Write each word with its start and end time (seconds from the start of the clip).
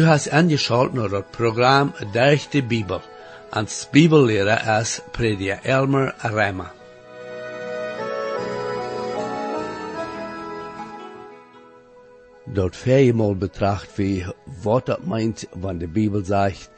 Du 0.00 0.06
hast 0.06 0.32
angeschaut 0.32 0.92
naar 0.92 1.10
het 1.10 1.30
programma 1.30 1.92
Durch 2.12 2.48
de 2.48 2.62
Bibel. 2.62 3.00
Als 3.50 3.88
Bibellehrer 3.90 4.80
is 4.80 5.00
Prediger 5.10 5.58
Elmer 5.62 6.14
Rema. 6.18 6.72
Dort 12.44 12.76
viermal 12.76 13.34
betracht 13.34 13.96
wie, 13.96 14.26
wat 14.62 14.86
dat 14.86 15.04
meint, 15.04 15.46
wann 15.52 15.78
die 15.78 15.86
Bibel 15.86 16.24
sagt, 16.24 16.70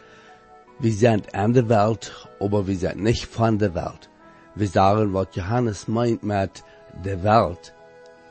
wir 0.81 0.93
sind 0.93 1.35
an 1.35 1.53
der 1.53 1.69
Welt, 1.69 2.29
aber 2.41 2.67
wir 2.67 2.77
sind 2.77 3.03
nicht 3.03 3.27
von 3.27 3.59
der 3.59 3.75
Welt. 3.75 4.09
Wir 4.55 4.69
sagen, 4.69 5.13
was 5.13 5.27
Johannes 5.35 5.87
meint 5.87 6.23
mit 6.23 6.65
der 7.05 7.23
Welt. 7.23 7.73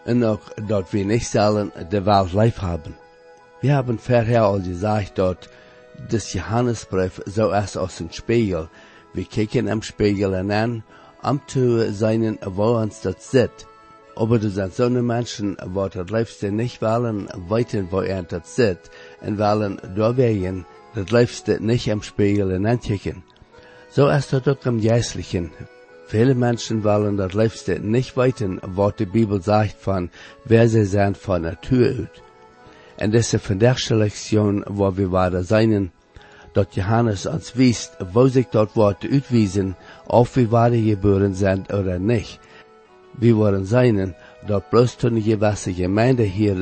Und 0.05 0.23
auch, 0.23 0.41
dass 0.67 0.91
wir 0.91 1.05
nicht 1.05 1.29
sollen 1.29 1.71
der 1.91 2.05
Welt 2.05 2.33
live 2.33 2.61
haben. 2.61 3.00
Wir 3.61 3.75
haben 3.75 3.99
vorher 3.99 4.45
al 4.45 4.61
gesagt, 4.61 5.19
dass 5.19 5.37
das 6.09 6.33
Johannesbrief 6.33 7.21
so 7.27 7.51
ist 7.51 7.77
aus 7.77 7.97
dem 7.97 8.11
Spiegel. 8.11 8.69
Wir 9.13 9.25
kicken 9.25 9.69
am 9.69 9.83
Spiegel 9.83 10.33
an, 10.33 10.83
um 11.21 11.41
zu 11.45 11.93
sein, 11.93 12.39
wo 12.43 12.77
uns 12.77 13.01
das 13.01 13.29
sieht. 13.29 13.67
Aber 14.15 14.39
du 14.39 14.49
sind 14.49 14.73
so 14.73 14.85
eine 14.85 15.03
Menschen, 15.03 15.57
wo 15.63 15.87
das 15.87 16.09
liebste 16.09 16.51
nicht 16.51 16.81
wollen, 16.81 17.29
weiten, 17.49 17.91
wo 17.91 18.01
er 18.01 18.23
das 18.23 18.55
sieht, 18.55 18.89
und 19.21 19.37
wollen 19.37 19.79
da 19.95 20.17
wegen, 20.17 20.65
das 20.95 21.11
liebste 21.11 21.63
nicht 21.63 21.91
am 21.91 22.01
Spiegel 22.01 22.65
ankicken. 22.65 23.21
So 23.91 24.07
ist 24.07 24.33
das 24.33 24.47
auch 24.47 24.65
im 24.65 24.81
Geistlichen. 24.81 25.51
Viele 26.07 26.33
Menschen 26.33 26.83
wollen 26.83 27.15
das 27.15 27.33
liebste 27.33 27.79
nicht 27.79 28.17
weiten, 28.17 28.59
was 28.63 28.95
die 28.95 29.05
Bibel 29.05 29.39
sagt 29.39 29.75
von, 29.79 30.09
wer 30.45 30.67
sie 30.67 30.85
sind 30.85 31.15
von 31.15 31.43
Natur 31.43 32.07
aus. 32.09 32.30
En 33.01 33.09
deze 33.09 33.39
vandaagse 33.39 33.95
Lektion, 33.95 34.63
wo 34.69 34.91
wir 34.95 35.09
weiter 35.09 35.43
sein, 35.43 35.91
dat 36.53 36.75
Johannes 36.75 37.25
uns 37.25 37.55
wiest, 37.55 37.97
wo 38.13 38.27
sich 38.27 38.45
dort 38.51 38.75
Worte 38.75 39.07
uitwiesen, 39.09 39.75
of 40.07 40.35
wir 40.35 40.51
wahre 40.51 40.79
geboren 40.79 41.33
sind 41.33 41.73
oder 41.73 41.97
nicht. 41.97 42.39
Wir 43.19 43.35
wollen 43.37 43.65
sein, 43.65 44.13
dort 44.47 44.69
bloß 44.69 44.97
tun 44.97 45.15
die 45.15 45.23
gewisse 45.23 45.73
Gemeinde 45.73 46.23
hier 46.23 46.55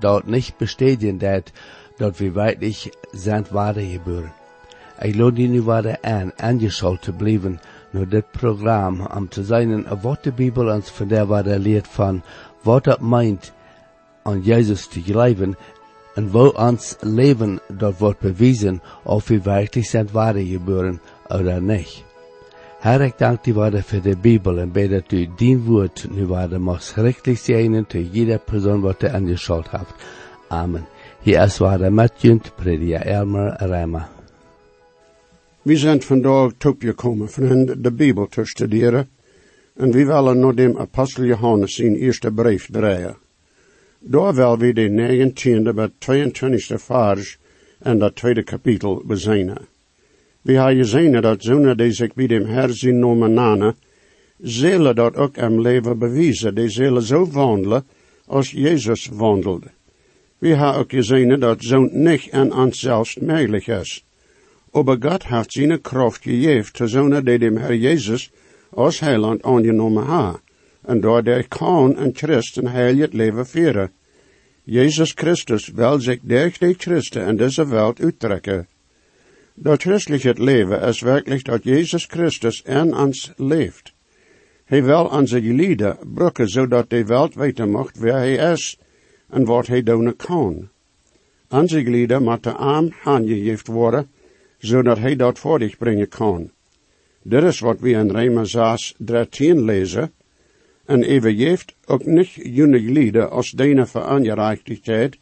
dort 0.00 0.26
nicht 0.26 0.58
bestätigen, 0.58 1.20
dat, 1.20 1.52
dort 1.98 2.18
wir 2.18 2.34
wirklich 2.34 2.90
sind 3.12 3.54
wahre 3.54 3.86
geboren. 3.86 4.32
Ich 5.00 5.14
lade 5.14 5.40
Ihnen 5.40 5.66
weiter 5.66 5.98
an, 6.02 6.32
angeschaut 6.38 7.04
zu 7.04 7.12
bleiben, 7.12 7.60
nur 7.92 8.06
das 8.06 8.24
Programm, 8.32 9.06
um 9.06 9.30
zu 9.30 9.44
sein, 9.44 9.86
was 10.02 10.20
die 10.22 10.32
Bibel 10.32 10.68
uns 10.68 10.90
von 10.90 11.08
der 11.08 11.28
weiter 11.28 11.60
lehrt 11.60 11.86
von, 11.86 12.24
was 12.64 12.82
das 12.82 13.00
meint, 13.00 13.52
an 14.24 14.42
Jesus 14.42 14.90
zu 14.90 15.00
glauben, 15.00 15.56
en 16.16 16.30
wo 16.30 16.48
ons 16.48 16.96
leven 17.00 17.60
dat 17.68 17.98
wordt 17.98 18.20
bewezen 18.20 18.82
of 19.04 19.28
we 19.28 19.40
werkelijk 19.42 19.86
zijn 19.86 20.08
ware 20.12 20.46
geboren 20.46 21.00
oder 21.28 21.62
nicht. 21.62 22.04
Herr, 22.80 23.00
ik 23.00 23.18
dank 23.18 23.44
die 23.44 23.54
waarde 23.54 23.82
voor 23.82 24.02
de 24.02 24.16
Bibel 24.16 24.58
en 24.58 24.72
bid 24.72 24.90
dat 24.90 25.12
u 25.12 25.28
dien 25.36 25.64
woord 25.64 26.06
nu 26.10 26.26
waarde 26.26 26.58
mag 26.58 26.82
schriftelijk 26.82 27.38
zijn 27.38 27.86
te 27.86 28.10
jeder 28.10 28.38
persoon 28.38 28.80
wat 28.80 29.02
er 29.02 29.12
angeschaut 29.12 29.70
heeft. 29.70 29.94
Amen. 30.48 30.86
Hier 31.20 31.42
is 31.42 31.58
waarde 31.58 31.90
met 31.90 32.12
junt, 32.16 32.52
prediker 32.54 33.00
Elmer 33.00 33.56
Rema. 33.58 34.08
We 35.62 35.76
zijn 35.76 36.02
vandaag 36.02 36.50
toegekomen 36.58 37.30
van 37.30 37.64
de 37.78 37.92
Bibel 37.92 38.26
te 38.26 38.44
studeren 38.44 39.08
en 39.74 39.90
we 39.90 40.04
willen 40.04 40.38
naar 40.38 40.54
de 40.54 40.78
apostel 40.78 41.24
Johannes 41.24 41.74
zijn 41.74 41.94
eerste 41.94 42.32
brief 42.32 42.68
draaien. 42.70 43.16
Daar 43.98 44.34
wil 44.34 44.58
we 44.58 44.72
de 44.72 44.88
19e 44.88 45.74
bij 45.74 45.88
22e 45.88 46.74
vers 46.74 47.38
en 47.78 47.98
dat 47.98 48.16
tweede 48.16 48.42
kapitel 48.42 49.02
bezijnen. 49.04 49.66
We 50.42 50.52
hebben 50.52 50.76
gezien 50.76 51.20
dat 51.20 51.42
zonen 51.42 51.76
die 51.76 51.92
zich 51.92 52.14
bij 52.14 52.26
dem 52.26 52.46
Herr 52.46 52.72
zien 52.72 52.98
noemen 52.98 53.32
nane, 53.32 53.74
zullen 54.40 54.94
dat 54.94 55.16
ook 55.16 55.36
im 55.36 55.60
leven 55.60 55.98
bewijzen, 55.98 56.54
die 56.54 56.68
zullen 56.68 57.02
zo 57.02 57.30
wandelen 57.30 57.84
als 58.26 58.50
Jezus 58.50 59.08
wandelde. 59.12 59.66
We 60.38 60.48
hebben 60.48 60.74
ook 60.74 60.90
gezien 60.90 61.40
dat 61.40 61.62
zo'n 61.62 61.90
niet 61.92 62.28
aan 62.30 62.54
onszelf 62.54 63.20
mogelijk 63.20 63.66
is. 63.66 64.04
Aber 64.72 64.96
Gott 65.00 65.26
heeft 65.26 65.52
zijn 65.52 65.80
kracht 65.80 66.22
gegeven 66.22 66.72
te 66.72 66.86
zonen 66.86 67.24
die 67.24 67.38
dem 67.38 67.56
Herr 67.56 67.74
Jezus 67.74 68.30
als 68.70 69.00
heiland 69.00 69.42
aangenomen 69.42 70.04
ha, 70.04 70.40
en 70.86 71.00
door 71.00 71.22
de 71.22 71.44
kan 71.48 71.96
en 71.96 72.10
Christ 72.14 72.56
een 72.56 72.68
heilig 72.68 73.12
leven 73.12 73.46
vieren. 73.46 73.90
Jezus 74.62 75.12
Christus 75.14 75.68
wil 75.68 76.00
zich 76.00 76.18
durch 76.22 76.58
die 76.58 76.74
Christen 76.74 77.26
in 77.26 77.36
deze 77.36 77.68
wereld 77.68 78.00
uittrekken. 78.00 78.66
Dat 79.54 79.82
christliche 79.82 80.34
leven 80.36 80.80
is 80.80 81.00
werkelijk 81.00 81.44
dat 81.44 81.64
Jezus 81.64 82.04
Christus 82.04 82.62
in 82.62 82.96
ons 82.96 83.32
leeft. 83.36 83.92
Hij 84.64 84.84
wil 84.84 85.04
onze 85.04 85.42
gelieden 85.42 85.98
brukken 86.14 86.48
zodat 86.48 86.90
de 86.90 87.04
wereld 87.04 87.34
weten 87.34 87.70
mocht 87.70 87.98
wie 87.98 88.12
hij 88.12 88.52
is 88.52 88.78
en 89.28 89.44
wat 89.44 89.66
hij 89.66 89.82
doen 89.82 90.16
kan. 90.16 90.68
Onze 91.48 91.82
gelieden 91.82 92.22
moeten 92.22 92.56
arm 92.56 92.92
aangegeven 93.04 93.72
worden, 93.72 94.08
zodat 94.58 94.98
hij 94.98 95.16
dat 95.16 95.38
voor 95.38 95.60
zich 95.60 95.78
brengen 95.78 96.08
kan. 96.08 96.50
Dit 97.22 97.42
is 97.42 97.60
wat 97.60 97.80
we 97.80 97.90
in 97.90 98.10
Rema 98.10 98.44
6, 98.44 98.94
13 98.98 99.64
lezen, 99.64 100.12
en 100.86 101.02
even 101.02 101.36
heeft 101.36 101.74
ook 101.86 102.04
niet 102.04 102.30
jene 102.32 102.80
lieden 102.80 103.30
als 103.30 103.50
dene 103.50 103.86
verangerechtigheid, 103.86 105.16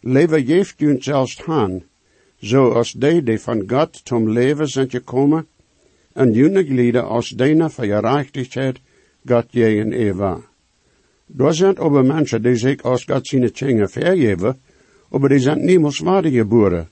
leven 0.00 0.46
heeft 0.46 0.74
jun 0.78 1.02
zelfs 1.02 1.42
han, 1.42 1.82
zoals 2.38 2.92
die 2.92 3.22
die 3.22 3.40
van 3.40 3.64
God 3.66 4.00
zum 4.04 4.30
leven 4.30 4.68
zijn 4.68 4.90
gekomen, 4.90 5.46
en 6.12 6.32
jene 6.32 6.62
lieden 6.62 7.04
als 7.04 7.28
dene 7.28 7.70
vergerechtigheid 7.70 8.80
God 9.26 9.46
jeen 9.50 9.92
Eva. 9.92 10.40
Daar 11.26 11.54
zijn 11.54 11.78
aber 11.78 12.04
mensen 12.04 12.42
die 12.42 12.56
zich 12.56 12.82
als 12.82 13.04
God 13.04 13.26
zijn 13.26 13.52
tjenge 13.52 13.88
vergeven, 13.88 14.60
aber 15.10 15.28
die 15.28 15.38
zijn 15.38 15.64
niemals 15.64 16.02
geboren. 16.04 16.88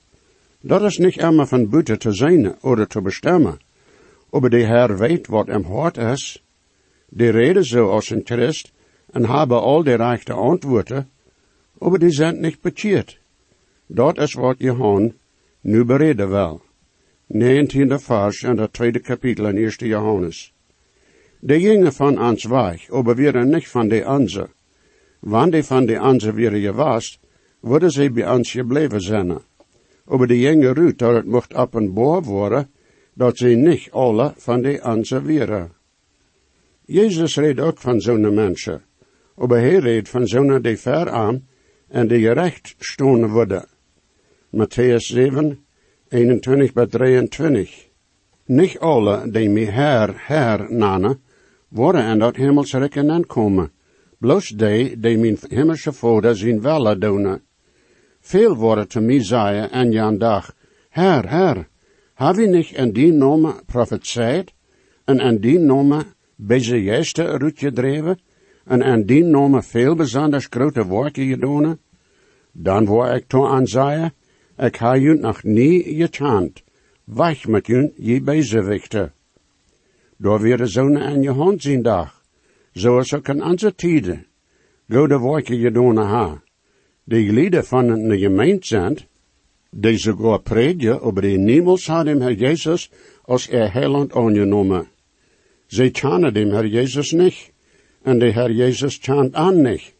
Dat 0.61 0.81
is 0.81 0.97
niet 0.97 1.17
immer 1.17 1.47
van 1.47 1.69
buiten 1.69 1.99
te 1.99 2.11
zijn 2.11 2.55
oder 2.61 2.87
te 2.87 3.01
bestemmen, 3.01 3.59
aber 4.29 4.49
die 4.49 4.65
Herr 4.65 4.97
weet 4.97 5.27
wat 5.27 5.47
hem 5.47 5.63
hart 5.63 5.97
is, 5.97 6.44
die 7.09 7.29
reden 7.29 7.65
zo 7.65 7.89
als 7.89 8.09
een 8.09 8.21
Christ 8.23 8.71
en 9.11 9.29
hebben 9.29 9.61
al 9.61 9.83
de 9.83 9.93
rechte 9.95 10.33
antwoorden, 10.33 11.09
aber 11.79 11.99
die 11.99 12.11
zijn 12.11 12.39
niet 12.39 12.61
bekeerd. 12.61 13.19
Dat 13.87 14.17
is 14.17 14.33
wat 14.33 14.55
Johan 14.57 15.13
nu 15.61 15.83
bereden 15.83 16.29
wil. 16.29 16.61
19e 17.27 17.97
vers 17.97 18.43
en 18.43 18.55
dat 18.55 18.73
tweede 18.73 18.99
kapitel 18.99 19.47
in 19.47 19.57
1 19.57 19.87
Johannes. 19.87 20.53
De 21.39 21.59
gingen 21.59 21.93
van 21.93 22.19
ons 22.19 22.43
weg, 22.45 22.89
aber 22.91 23.15
wir 23.15 23.45
nicht 23.45 23.69
van 23.69 23.87
de 23.87 24.03
onze. 24.05 24.49
Wann 25.19 25.51
die 25.51 25.63
van 25.63 25.85
de 25.85 25.99
onze 26.01 26.33
weer 26.33 26.51
gewast, 26.51 27.19
worden 27.59 27.91
ze 27.91 28.11
bij 28.11 28.29
ons 28.29 28.51
gebleven 28.51 29.01
zijn. 29.01 29.37
Aber 30.05 30.27
de 30.27 30.37
gingen 30.37 30.73
ruut 30.73 30.97
dat 30.97 31.15
het 31.15 31.25
mocht 31.25 31.53
openbaar 31.53 32.23
worden, 32.23 32.69
dat 33.13 33.37
ze 33.37 33.47
niet 33.47 33.91
alle 33.91 34.33
van 34.37 34.61
de 34.61 34.79
onze 34.83 35.21
wären. 35.21 35.74
Jezus 36.87 37.35
reed 37.35 37.59
ook 37.59 37.77
van 37.77 38.01
zo'n 38.01 38.33
mensen, 38.33 38.83
aber 39.35 39.59
hij 39.59 39.77
reed 39.77 40.09
van 40.09 40.27
zo'n 40.27 40.61
die 40.61 40.77
ver 40.77 41.09
aan 41.09 41.47
en 41.87 42.07
die 42.07 42.19
gerecht 42.19 42.75
stonen 42.79 43.29
worden. 43.29 43.65
Matthäus 44.49 45.05
7, 45.09 45.65
21 46.07 46.73
bij 46.73 46.85
23. 46.85 47.89
Niet 48.45 48.79
alle 48.79 49.31
die 49.31 49.49
mij 49.49 49.65
her, 49.65 50.13
her 50.17 50.73
nanen, 50.73 51.21
worden 51.67 52.05
in 52.05 52.19
dat 52.19 52.35
hemelsrijke 52.35 53.11
aankomen, 53.11 53.71
bloos 54.19 54.47
die 54.47 54.99
die 54.99 55.17
mijn 55.17 55.37
hemelse 55.49 55.93
vader 55.93 56.35
zien 56.35 56.61
welle 56.61 56.97
doen. 56.97 57.41
Veel 58.19 58.55
worden 58.55 58.87
te 58.87 58.99
mij 58.99 59.23
zeggen 59.23 59.71
en 59.71 59.91
jan 59.91 60.17
dag, 60.17 60.55
Herr, 60.89 61.29
Herr, 61.29 61.67
heb 62.13 62.35
je 62.35 62.47
niet 62.47 62.71
in 62.71 62.91
die 62.91 63.11
nomen 63.11 63.65
profeteerd, 63.65 64.53
en 65.05 65.19
in 65.19 65.39
die 65.39 65.59
nomen 65.59 66.14
deze 66.35 66.83
juiste 66.83 67.27
uitgedreven, 67.27 68.19
en 68.65 68.81
in 68.81 69.05
die 69.05 69.23
nomen 69.23 69.63
veel 69.63 69.95
bijzonders 69.95 70.47
grote 70.49 70.87
werken 70.87 71.27
gedaan? 71.27 71.79
Dan 72.51 72.85
word 72.85 73.15
ik 73.15 73.27
toe 73.27 73.47
aan 73.47 73.67
zeggen, 73.67 74.13
ik 74.57 74.75
ha 74.75 74.93
je 74.93 75.13
nog 75.13 75.43
nie 75.43 75.83
gechant, 75.83 76.63
weg 77.03 77.47
met 77.47 77.67
je, 77.67 77.91
je 77.97 78.21
bezigwichten. 78.21 79.13
Door 80.17 80.41
weer 80.41 80.57
de 80.57 80.65
zonen 80.65 81.01
aan 81.01 81.21
je 81.21 81.31
hand 81.31 81.61
zien 81.61 81.81
dag, 81.81 82.23
zoals 82.71 83.13
ook 83.13 83.27
in 83.27 83.43
onze 83.43 83.75
tijden, 83.75 84.25
goede 84.89 85.19
werken 85.19 85.59
gedaan 85.59 85.97
ha. 85.97 86.43
Die 87.03 87.31
lieden 87.31 87.65
van 87.65 88.07
de 88.07 88.17
gemeente 88.17 88.67
zijn, 88.67 88.97
die 89.69 89.97
sogar 89.97 90.41
predigen, 90.41 91.01
over 91.01 91.21
die 91.21 91.37
niemals 91.37 91.87
had 91.87 92.05
hem 92.05 92.29
Jezus 92.31 92.91
als 93.23 93.49
er 93.49 93.73
heiland 93.73 94.13
aangenomen. 94.13 94.87
Zij 95.67 95.89
tjanen 95.89 96.33
dem 96.33 96.49
Herr 96.51 96.67
Jezus 96.67 97.11
niet, 97.11 97.51
en 98.01 98.19
de 98.19 98.31
Herr 98.31 98.51
Jezus 98.51 98.99
tjant 98.99 99.33
aan 99.33 99.61
niet. 99.61 99.93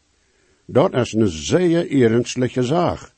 Dat 0.65 0.93
is 0.93 1.13
een 1.13 1.27
zeer 1.27 1.91
ernstige 1.91 2.63
zaak. 2.63 3.13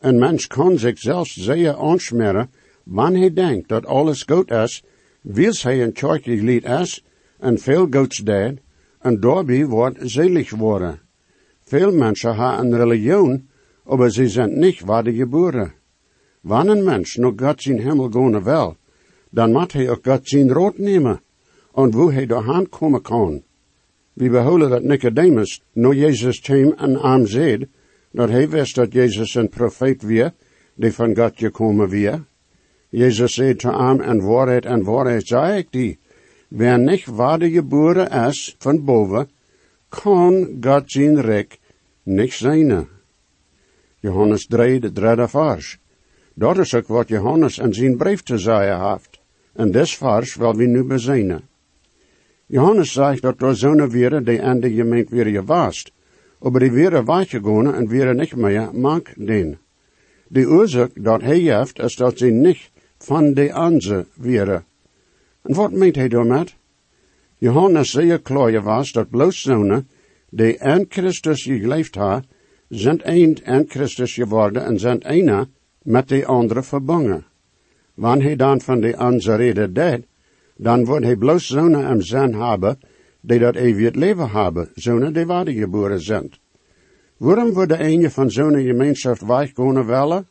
Een 0.00 0.18
mens 0.18 0.46
kan 0.46 0.78
zich 0.78 0.98
zelfs 0.98 1.34
zeer 1.34 1.76
aansmeren, 1.76 2.50
wanneer 2.82 3.20
hij 3.20 3.32
denkt 3.32 3.68
dat 3.68 3.86
alles 3.86 4.22
goed 4.22 4.50
is, 4.50 4.82
wils 5.20 5.62
hij 5.62 5.82
een 5.82 5.92
kerkelijk 5.92 6.42
lied 6.42 6.64
is, 6.64 7.04
en 7.38 7.58
veel 7.58 7.86
goeds 7.90 8.18
deed, 8.18 8.60
en 9.00 9.20
daarbij 9.20 9.66
wordt 9.66 9.98
zelig 10.00 10.50
worden. 10.50 11.00
Veel 11.64 11.92
mensen 11.92 12.36
hebben 12.36 12.72
een 12.72 12.78
religion, 12.78 13.48
maar 13.84 14.10
ze 14.10 14.28
zijn 14.28 14.58
niet 14.58 14.80
waar 14.80 15.04
de 15.04 15.14
geboren. 15.14 15.72
Wanneer 16.40 16.76
een 16.76 16.84
mens 16.84 17.16
nog 17.16 17.32
God 17.36 17.62
zijn 17.62 17.80
hemel 17.80 18.10
gaan 18.10 18.42
wil, 18.42 18.76
dan 19.30 19.52
moet 19.52 19.72
hij 19.72 19.90
ook 19.90 20.06
God 20.06 20.28
zijn 20.28 20.52
rood 20.52 20.78
nemen, 20.78 21.20
en 21.74 21.92
hoe 21.92 22.12
hij 22.12 22.26
doorheen 22.26 22.68
komen 22.68 23.02
kan. 23.02 23.42
We 24.12 24.28
behouden 24.28 24.70
dat 24.70 24.82
Nicodemus, 24.82 25.62
no 25.72 25.92
Jezus 25.92 26.40
kwam 26.40 26.72
en 26.72 27.00
aan 27.00 27.26
zei, 27.26 27.68
dat 28.10 28.28
hij 28.28 28.48
wist 28.48 28.74
dat 28.74 28.92
Jezus 28.92 29.34
een 29.34 29.48
profeet 29.48 30.02
weer, 30.02 30.32
die 30.74 30.92
van 30.92 31.16
God 31.16 31.32
gekomen 31.38 31.88
weer. 31.88 32.24
Jezus 32.88 33.34
zei 33.34 33.54
te 33.54 33.68
hem, 33.68 34.00
en 34.00 34.20
waarheid 34.20 34.64
en 34.64 34.82
waarheid 34.82 35.26
zei 35.26 35.58
ik 35.58 35.66
die, 35.70 35.98
wer 36.48 36.78
niet 36.78 37.06
waarde 37.06 37.50
geboren 37.50 38.10
is 38.10 38.56
van 38.58 38.84
boven, 38.84 39.28
kan 39.88 40.56
God 40.60 40.90
zijn 40.90 41.20
rijk 41.20 41.58
niet 42.02 42.32
zijn. 42.32 42.88
Johannes 44.00 44.46
3, 44.46 44.80
de 44.80 44.92
derde 44.92 45.28
vers. 45.28 45.78
Dat 46.34 46.58
is 46.58 46.74
ook 46.74 46.86
wat 46.86 47.08
Johannes 47.08 47.58
in 47.58 47.74
zijn 47.74 47.96
brief 47.96 48.22
te 48.22 48.38
zeggen 48.38 48.90
heeft. 48.90 49.20
En 49.52 49.70
des 49.70 49.96
vers 49.96 50.34
wil 50.34 50.54
we 50.54 50.64
nu 50.64 50.84
bezijnen. 50.84 51.48
Johannes 52.54 52.92
zegt 52.92 53.22
dat 53.22 53.42
er 53.42 53.56
zo'n 53.56 53.90
weer 53.90 54.24
de 54.24 54.72
gemeente 54.74 55.14
weer 55.14 55.26
gewaast, 55.26 55.92
maar 56.38 56.60
die 56.60 56.70
weer 56.70 57.04
weggegaan 57.04 57.74
en 57.74 57.88
weer 57.88 58.14
niet 58.14 58.36
meer 58.36 58.68
mag 58.72 59.02
den. 59.16 59.58
De 60.28 60.46
oorzaak 60.46 60.90
dat 60.94 61.20
hij 61.22 61.38
heeft 61.38 61.78
is 61.78 61.96
dat 61.96 62.18
ze 62.18 62.26
niet 62.26 62.70
van 62.98 63.34
de 63.34 63.52
andere 63.52 64.06
weer. 64.14 64.64
En 65.42 65.54
wat 65.54 65.72
meent 65.72 65.96
hij 65.96 66.08
daarmee? 66.08 66.44
Johannes 67.38 67.90
zeer 67.90 68.20
klaar 68.20 68.62
was 68.62 68.92
dat 68.92 69.10
bloos 69.10 69.40
zonen 69.40 69.88
die 70.30 70.62
aan 70.62 70.84
Christus 70.88 71.42
geleefd 71.42 71.94
ha, 71.94 72.22
zijn 72.68 73.00
een 73.02 73.38
aan 73.44 73.64
Christus 73.68 74.14
geworden 74.14 74.64
en 74.64 74.78
zijn 74.78 75.02
ene 75.02 75.48
met 75.82 76.08
de 76.08 76.26
andere 76.26 76.62
verbangen. 76.62 77.24
Wanneer 77.94 78.26
hij 78.26 78.36
dan 78.36 78.60
van 78.60 78.80
de 78.80 78.96
andere 78.96 79.34
reden 79.34 79.72
deed, 79.72 80.06
dan 80.56 80.84
wordt 80.84 81.04
hij 81.04 81.16
bloos 81.16 81.46
zonen 81.46 81.86
en 81.86 82.02
zijn 82.02 82.34
hebben, 82.34 82.78
die 83.20 83.38
dat 83.38 83.54
eeuwig 83.54 83.94
leven 83.94 84.30
hebben, 84.30 84.68
zonen 84.74 85.12
die 85.12 85.58
geboren 85.58 86.00
zijn. 86.00 86.30
Waarom 87.16 87.52
wordt 87.52 87.70
de 87.70 87.78
ene 87.78 88.10
van 88.10 88.30
zo'n 88.30 88.62
gemeenschap 88.62 89.18
weichkomen 89.18 89.86
willen? 89.86 90.26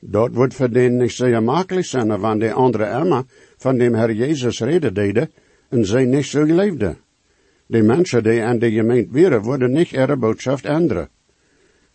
Dat 0.00 0.34
wordt 0.34 0.54
voor 0.54 0.70
den 0.70 0.96
niet 0.96 1.12
zeer 1.12 1.42
makkelijk 1.42 1.86
zijn, 1.86 2.20
want 2.20 2.40
de 2.40 2.52
andere 2.52 2.84
Emma 2.84 3.24
van 3.56 3.78
dem 3.78 3.94
Herr 3.94 4.12
Jezus 4.12 4.60
reden 4.60 4.94
deden 4.94 5.30
en 5.68 5.86
zij 5.86 6.04
niet 6.04 6.26
zo 6.26 6.42
leefden. 6.42 6.98
De 7.66 7.82
mensen 7.82 8.22
die 8.22 8.42
aan 8.42 8.58
de 8.58 8.70
gemeente 8.70 9.20
waren, 9.20 9.42
worden 9.42 9.72
niet 9.72 9.90
ihre 9.92 10.16
boodschap 10.16 10.60
änderen. 10.60 11.08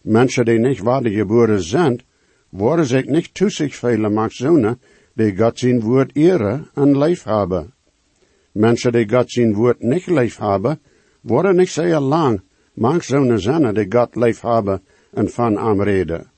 Mensen 0.01 0.45
die 0.45 0.59
niet 0.59 0.81
geboren 1.03 1.61
zijn, 1.61 2.01
worden 2.49 2.85
zich 2.85 3.05
niet 3.05 3.33
toe 3.33 3.49
zich 3.49 3.75
velen 3.75 4.13
macht 4.13 4.35
zonen, 4.35 4.79
die 5.13 5.37
God 5.37 5.59
zijn 5.59 5.81
woord 5.81 6.15
eren 6.15 6.69
en 6.73 6.97
leef 6.97 7.23
hebben. 7.23 7.73
Mensen 8.51 8.91
die 8.91 9.09
God 9.09 9.31
zijn 9.31 9.53
woord 9.53 9.81
niet 9.81 10.07
leef 10.07 10.37
hebben, 10.37 10.79
worden 11.21 11.55
niet 11.55 11.69
zeer 11.69 11.99
lang, 11.99 12.41
mag 12.73 13.03
zonen 13.03 13.39
zijn 13.39 13.73
die 13.73 13.85
God 13.89 14.15
leef 14.15 14.41
hebben 14.41 14.81
en 15.11 15.29
van 15.29 15.57
am 15.57 15.81
reden. 15.81 16.31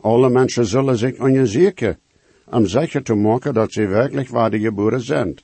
Alle 0.00 0.30
mensen 0.30 0.66
zullen 0.66 0.96
zich 0.96 1.18
onderzoeken, 1.18 1.98
om 2.50 2.66
zeker 2.66 3.02
te 3.02 3.14
maken 3.14 3.54
dat 3.54 3.72
ze 3.72 3.86
werkelijk 3.86 4.28
geboren 4.62 5.00
zijn. 5.00 5.38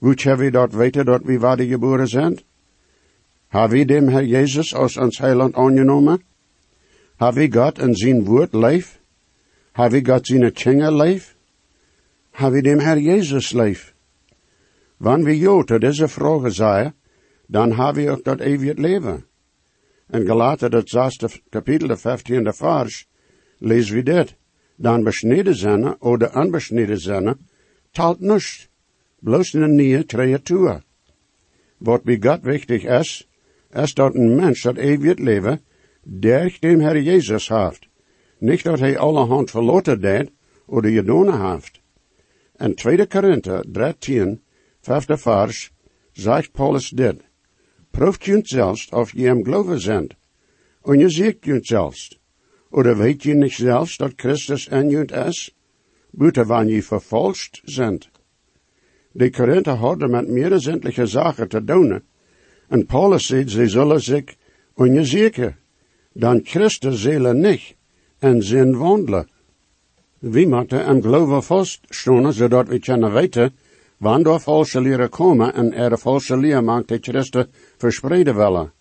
Hebben 0.00 0.44
we 0.44 0.50
dat 0.50 0.72
weten 0.72 1.04
dat 1.04 1.22
we 1.22 1.66
geboren 1.68 2.08
zijn? 2.08 2.38
Hebben 3.48 3.78
we 3.78 3.84
dem 3.84 4.08
Herr 4.08 4.24
Jezus 4.24 4.74
als 4.74 4.96
ons 4.96 5.18
heiland 5.18 5.54
aangenomen? 5.54 6.22
Hebben 7.16 7.50
we 7.50 7.58
God 7.58 7.78
in 7.78 7.94
zijn 7.94 8.24
woord 8.24 8.52
leef? 8.52 9.00
Hebben 9.72 10.02
we 10.02 10.10
God 10.10 10.26
zijn 10.26 10.52
tjinger 10.52 10.94
leef? 10.94 11.36
Hebben 12.30 12.62
we 12.62 12.68
dem 12.68 12.78
Herr? 12.78 13.94
Wanneer 14.96 15.24
we 15.24 15.38
jo 15.38 15.62
tot 15.62 15.80
deze 15.80 16.08
vragen 16.08 16.52
zeggen, 16.52 16.94
dan 17.46 17.72
hebben 17.72 18.04
we 18.04 18.10
ook 18.10 18.24
dat 18.24 18.40
eeuwig 18.40 18.76
leven. 18.76 19.24
In 20.10 20.26
Galaten, 20.26 20.70
dat 20.70 20.88
zesde 20.88 21.28
kapitel, 21.48 21.88
de 21.88 21.96
vijftiende 21.96 22.52
vers, 22.52 23.08
lezen 23.58 23.94
we 23.94 24.02
dit. 24.02 24.36
Dan 24.76 25.02
besneden 25.02 25.54
zijn, 25.54 26.00
oder 26.00 26.36
unbesneden 26.36 26.98
zijn, 26.98 27.36
talt 27.90 28.20
niets. 28.20 28.68
Bloos 29.18 29.52
een 29.52 29.74
nieuwe 29.74 30.06
creatuur. 30.06 30.82
Wat 31.76 32.02
bij 32.02 32.18
God 32.20 32.42
wichtig 32.42 32.84
is, 32.84 33.28
is 33.70 33.94
dat 33.94 34.14
een 34.14 34.34
mens 34.34 34.62
dat 34.62 34.76
eeuwig 34.76 35.18
leven, 35.18 35.60
der 36.02 36.56
dem 36.60 36.80
Herr 36.80 37.00
Jezus 37.00 37.48
heeft. 37.48 37.88
Niet 38.38 38.62
dat 38.62 38.78
hij 38.78 38.98
allerhand 38.98 39.50
verloten 39.50 40.00
deed, 40.00 40.30
oder 40.66 40.90
gedaan 40.90 41.50
heeft. 41.50 41.79
In 42.60 42.74
2 42.74 43.06
Korinther 43.06 43.64
13, 43.72 44.40
vijfde 44.80 45.16
vers, 45.16 45.70
zegt 46.12 46.52
Paulus 46.52 46.90
dit. 46.90 47.20
Proeft 47.90 48.24
je 48.24 48.40
zelfs 48.42 48.88
of 48.88 49.12
je 49.12 49.24
hem 49.26 49.44
geloven 49.44 49.80
zendt. 49.80 50.14
En 50.82 50.98
je 50.98 51.08
ziet 51.08 51.44
je 51.44 51.58
zelfs. 51.62 52.20
Oder 52.70 52.96
weet 52.96 53.22
je 53.22 53.34
niet 53.34 53.52
zelfs 53.52 53.96
dat 53.96 54.12
Christus 54.16 54.68
in 54.68 54.90
je 54.90 55.04
is? 55.04 55.56
Buiten 56.10 56.46
wanneer 56.46 56.74
je 56.74 56.82
vervolgd 56.82 57.60
zendt. 57.64 58.10
De 59.12 59.30
Korinther 59.30 59.74
hadden 59.74 60.10
met 60.10 60.28
meerdere 60.28 60.58
zindelijke 60.58 61.06
zaken 61.06 61.48
te 61.48 61.64
doen. 61.64 62.02
En 62.68 62.86
Paulus 62.86 63.26
zegt, 63.26 63.50
ze 63.50 63.68
zullen 63.68 64.00
zich 64.00 64.36
onderzoeken. 64.74 65.56
Dan 66.12 66.40
Christus 66.44 67.00
zullen 67.00 67.40
niet 67.40 67.76
en 68.18 68.42
zin 68.42 68.76
wandelen. 68.76 69.28
We 70.20 70.46
moeten 70.46 70.84
hem 70.84 71.02
geloven 71.02 71.42
vaststonen, 71.42 72.32
zodat 72.32 72.68
we 72.68 72.78
kunnen 72.78 73.12
weten, 73.12 73.52
wanneer 73.96 74.40
valse 74.40 74.80
leren 74.80 75.08
komen 75.08 75.54
en 75.54 75.72
er 75.72 75.98
valse 75.98 76.36
leer 76.36 76.64
maakt 76.64 76.88
die 76.88 76.98
Christus 77.00 77.44
verspreiden 77.76 78.36
willen. 78.36 78.72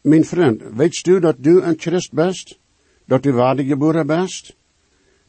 Mijn 0.00 0.24
vriend, 0.24 0.62
weet 0.74 1.06
u 1.06 1.20
dat 1.20 1.36
u 1.42 1.60
een 1.60 1.78
Christ 1.78 2.12
bent? 2.12 2.58
Dat 3.06 3.26
u 3.26 3.32
geboren 3.56 4.06
bent? 4.06 4.56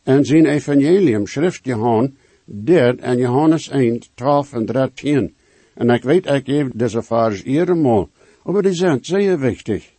En 0.03 0.25
zijn 0.25 0.45
evangelium, 0.45 1.27
schrift 1.27 1.65
Johan, 1.65 2.15
dit 2.45 2.99
en 2.99 3.17
Johannes 3.17 3.69
1, 3.69 4.01
12 4.15 4.53
en 4.53 4.65
13. 4.65 5.35
En 5.73 5.89
ik 5.89 6.03
weet, 6.03 6.25
ik 6.25 6.45
geef 6.45 6.67
deze 6.73 7.01
vers 7.01 7.43
eenmaal, 7.43 8.09
maar 8.43 8.61
die 8.61 8.73
zijn 8.73 8.99
zeer 9.01 9.39
wichtig. 9.39 9.91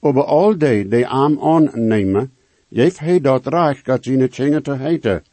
Over 0.00 0.24
al 0.24 0.58
die 0.58 0.88
die 0.88 1.06
aan 1.06 1.40
aannemen, 1.40 2.32
geeft 2.70 2.98
hij 2.98 3.20
dat 3.20 3.46
recht, 3.46 3.84
dat 3.84 4.04
zijn 4.04 4.28
dingen 4.28 4.62
te 4.62 4.76
heten. 4.76 5.24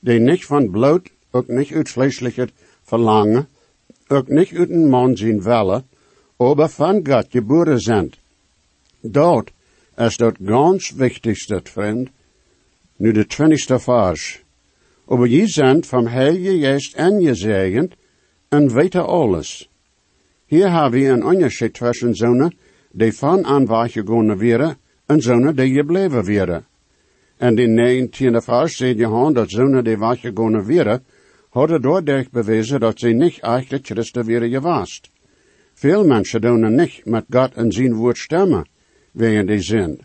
Die 0.00 0.18
niet 0.18 0.44
van 0.44 0.70
bloed, 0.70 1.10
ook 1.30 1.48
niet 1.48 1.72
uit 1.72 1.88
vleeselijke 1.88 2.48
verlangen, 2.82 3.48
ook 4.08 4.28
niet 4.28 4.52
uit 4.54 4.70
een 4.70 4.88
man 4.88 5.16
zijn 5.16 5.42
willen, 5.42 5.86
aber 6.36 6.68
van 6.68 7.06
God 7.06 7.26
geboren 7.30 7.80
zijn. 7.80 8.12
Dat 9.00 9.50
is 9.96 10.16
dat 10.16 10.36
ganz 10.44 10.90
wichtigste, 10.90 11.60
vriend. 11.64 12.08
Nu 12.96 13.12
de 13.12 13.26
twintigste 13.26 13.78
vers. 13.78 14.42
Aber 15.06 15.28
je 15.28 15.46
zijn 15.46 15.84
van 15.84 16.06
Heilige 16.06 17.20
je 17.20 17.34
zegend 17.34 17.94
en 18.48 18.74
weten 18.74 19.06
alles. 19.06 19.68
Hier 20.46 20.70
hebben 20.72 21.00
we 21.00 21.06
een 21.06 21.24
onderscheid 21.24 21.74
tussen 21.74 22.14
zonen 22.14 22.54
die 22.92 23.12
van 23.12 23.44
aan 23.44 23.66
weggegaan 23.66 24.38
werden 24.38 24.76
en 25.10 25.20
zonen 25.20 25.56
die 25.56 25.74
gebleven 25.74 26.24
werden. 26.24 26.66
En 27.36 27.58
in 27.58 27.74
19e 27.76 28.42
vers 28.42 28.76
zegt 28.76 28.98
Johan 28.98 29.32
dat 29.32 29.50
zonen 29.50 29.84
die 29.84 29.98
weggegaan 29.98 30.66
werden, 30.66 31.04
hadden 31.50 31.82
doordat 31.82 32.30
bewezen 32.30 32.80
dat 32.80 32.98
ze 32.98 33.08
niet 33.08 33.38
echt 33.40 33.78
Christen 33.82 34.26
werden 34.26 34.50
gewaast. 34.50 35.10
Veel 35.74 36.04
mensen 36.04 36.40
doen 36.40 36.74
niet 36.74 37.04
met 37.04 37.24
God 37.30 37.54
en 37.54 37.72
zijn 37.72 37.94
woord 37.94 38.18
stemmen, 38.18 38.68
wegen 39.12 39.46
die 39.46 39.60
zin. 39.60 40.00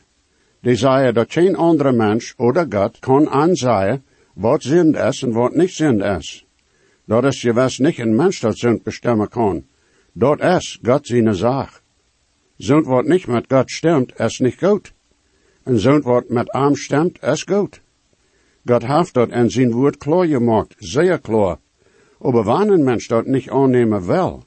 Die 0.62 0.76
zeggen 0.76 1.14
dat 1.14 1.32
geen 1.32 1.56
andere 1.56 1.92
mens 1.92 2.34
oder 2.38 2.66
God 2.70 3.00
kan 3.00 3.30
aanzien 3.30 4.04
wat 4.34 4.64
zin 4.64 4.96
is 4.96 5.24
en 5.24 5.32
wat 5.32 5.56
niet 5.56 5.72
zin 5.72 6.02
is. 6.02 6.46
Dat 7.06 7.26
is 7.26 7.42
juist 7.42 7.80
niet 7.80 8.00
een 8.00 8.16
mens 8.16 8.40
dat 8.40 8.58
zin 8.58 8.80
bestemmen 8.84 9.30
kan. 9.30 9.66
Dat 10.14 10.42
is 10.42 10.80
God 10.82 11.08
zijn 11.08 11.36
zaak. 11.36 11.82
Zond 12.58 12.86
wat 12.86 13.06
niet 13.06 13.28
met 13.28 13.46
God 13.48 13.72
stemt, 13.72 14.20
is 14.20 14.40
niet 14.40 14.58
goed. 14.58 14.95
En 15.66 15.80
zond 15.80 16.04
wat 16.04 16.30
met 16.30 16.50
arm 16.50 16.76
stemt, 16.76 17.24
is 17.24 17.44
goed. 17.44 17.82
God 18.66 18.86
heeft 18.86 19.14
dat 19.14 19.30
in 19.30 19.50
zijn 19.50 19.72
woord 19.72 19.98
klaar 19.98 20.26
gemaakt, 20.26 20.76
zeer 20.78 21.20
klaar. 21.20 21.58
Aber 22.20 22.44
wanneer 22.44 22.74
een 22.74 22.84
mens 22.84 23.08
dat 23.08 23.26
niet 23.26 23.50
aannemen 23.50 24.06
wil, 24.06 24.44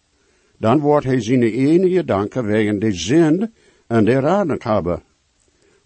dan 0.56 0.80
wordt 0.80 1.06
hij 1.06 1.20
zijn 1.20 1.42
enige 1.42 2.04
danken 2.04 2.44
wegen 2.44 2.78
de 2.78 2.92
zin 2.92 3.52
en 3.86 4.04
de 4.04 4.20
raden 4.20 4.58
hebben. 4.62 5.02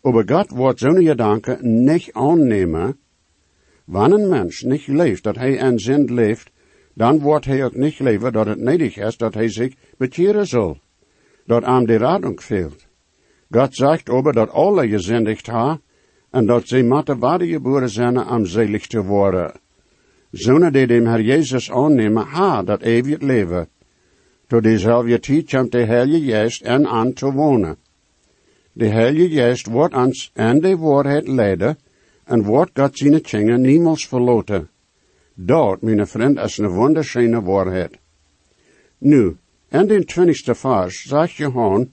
Aber 0.03 0.29
Gott 0.29 0.51
wordt 0.51 0.79
zo'n 0.79 1.05
gedanken 1.05 1.85
niet 1.85 2.13
aannemen. 2.13 2.99
Wanneer 3.85 4.19
een 4.19 4.29
mens 4.29 4.63
niet 4.63 4.87
leeft 4.87 5.23
dat 5.23 5.37
hij 5.37 5.59
en 5.59 5.79
zin 5.79 6.15
leeft, 6.15 6.51
dan 6.95 7.21
wordt 7.21 7.45
hij 7.45 7.65
ook 7.65 7.75
niet 7.75 7.99
leven 7.99 8.33
dat 8.33 8.47
het 8.47 8.59
nedig 8.59 8.97
is 8.97 9.17
dat 9.17 9.35
hij 9.35 9.49
zich 9.49 9.75
bekeren 9.97 10.47
zal. 10.47 10.79
Dat 11.47 11.63
aan 11.65 11.85
de 11.85 11.97
radung 11.97 12.41
fehlt. 12.41 12.91
God 13.53 13.75
zegt 13.75 14.09
over 14.09 14.33
dat 14.33 14.51
alle 14.51 14.89
gezindigd 14.89 15.47
ha, 15.47 15.81
en 16.31 16.47
dat 16.47 16.69
ze 16.69 16.83
matte 16.83 17.17
waarde 17.19 17.47
geboren 17.47 17.89
zijn 17.89 18.29
om 18.29 18.47
zelig 18.47 18.87
te 18.87 19.03
worden. 19.03 19.53
Zonen 20.31 20.73
die 20.73 20.87
dem 20.87 21.07
Herr 21.07 21.21
Jezus 21.21 21.71
aannemen, 21.71 22.27
ha 22.27 22.63
dat 22.63 22.83
eeuwig 22.83 23.21
leven. 23.21 23.69
Tot 24.47 24.63
diezelfde 24.63 25.19
tijd 25.21 25.51
komt 25.51 25.73
de 25.73 25.85
Heilige 25.85 26.25
Geest 26.25 26.63
en 26.63 26.87
aan 26.87 27.13
te 27.13 27.33
wonen. 27.33 27.77
De 28.73 28.87
Heilige 28.87 29.29
Geest 29.29 29.67
wordt 29.67 29.95
ons 29.95 30.31
en 30.35 30.61
de 30.61 30.77
waarheid 30.77 31.29
leiden, 31.29 31.79
en 32.25 32.43
wordt 32.43 32.71
God 32.75 32.99
zijn 32.99 33.23
tjingen 33.23 33.61
niemals 33.61 34.09
verloten. 34.09 34.69
Dat, 35.35 35.83
mijn 35.83 36.07
vriend, 36.07 36.39
is 36.39 36.59
een 36.59 36.69
wonderschöne 36.69 37.43
waarheid. 37.43 37.99
Nu, 38.99 39.37
in 39.69 39.87
de 39.87 40.05
twintigste 40.05 40.55
vers 40.55 41.03
zegt 41.03 41.33
Johan 41.33 41.91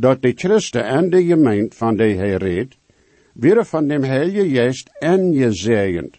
dat 0.00 0.22
de 0.22 0.32
Christen 0.34 0.84
en 0.84 1.10
de 1.10 1.24
gemeente 1.24 1.76
van 1.76 1.96
de 1.96 2.04
Heer 2.04 2.68
weer 3.32 3.64
van 3.64 3.88
dem 3.88 4.02
Heilige 4.02 4.48
Geest 4.48 4.90
en 4.98 5.34
gezegend. 5.34 6.18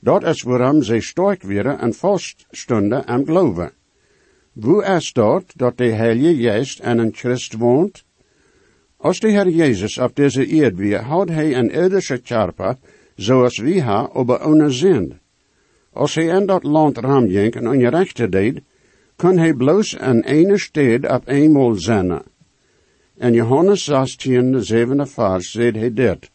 Dat 0.00 0.22
is 0.24 0.42
waarom 0.42 0.82
ze 0.82 1.00
sterk 1.00 1.42
werden 1.42 1.78
en 1.78 1.94
vaststonden 1.94 3.06
en 3.06 3.24
geloven. 3.24 3.72
Hoe 4.60 4.84
is 4.84 5.12
dat 5.12 5.44
dat 5.56 5.76
de 5.76 5.84
Heilige 5.84 6.42
Geest 6.42 6.78
en 6.78 6.98
een 6.98 7.14
Christ 7.14 7.56
woont? 7.56 8.04
Als 8.96 9.20
de 9.20 9.28
Heer 9.28 9.48
Jezus 9.48 9.98
op 9.98 10.16
deze 10.16 10.46
eerd 10.46 10.76
weer, 10.76 11.02
houdt 11.02 11.30
hij 11.30 11.54
een 11.56 11.70
irdische 11.70 12.20
charpa, 12.22 12.78
zoals 13.16 13.58
wie 13.58 13.82
ha, 13.82 14.10
over 14.12 14.44
ohne 14.44 14.70
zin. 14.70 15.18
Als 15.92 16.14
hij 16.14 16.24
in 16.24 16.46
dat 16.46 16.62
land 16.62 16.98
ramjenk 16.98 17.54
en 17.54 17.68
ongerechte 17.68 18.28
deed, 18.28 18.60
kon 19.16 19.38
hij 19.38 19.54
bloos 19.54 19.98
aan 19.98 20.20
ene 20.20 20.58
stad 20.58 21.10
op 21.10 21.28
eenmaal 21.28 21.74
zijn. 21.74 22.22
En 23.20 23.34
Johannes 23.34 23.84
16, 23.84 24.52
de 24.52 24.62
zevende 24.62 25.06
vers, 25.06 25.50
zegt 25.50 25.76
hij 25.76 25.92
dit. 25.92 26.30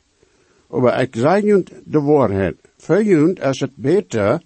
Maar 0.70 1.02
ik 1.02 1.16
zeg 1.16 1.42
junt 1.42 1.72
de 1.86 2.02
waarheid. 2.02 2.56
Voor 2.78 3.04
junt 3.04 3.40
is 3.40 3.60
het 3.60 3.76
beter 3.76 4.42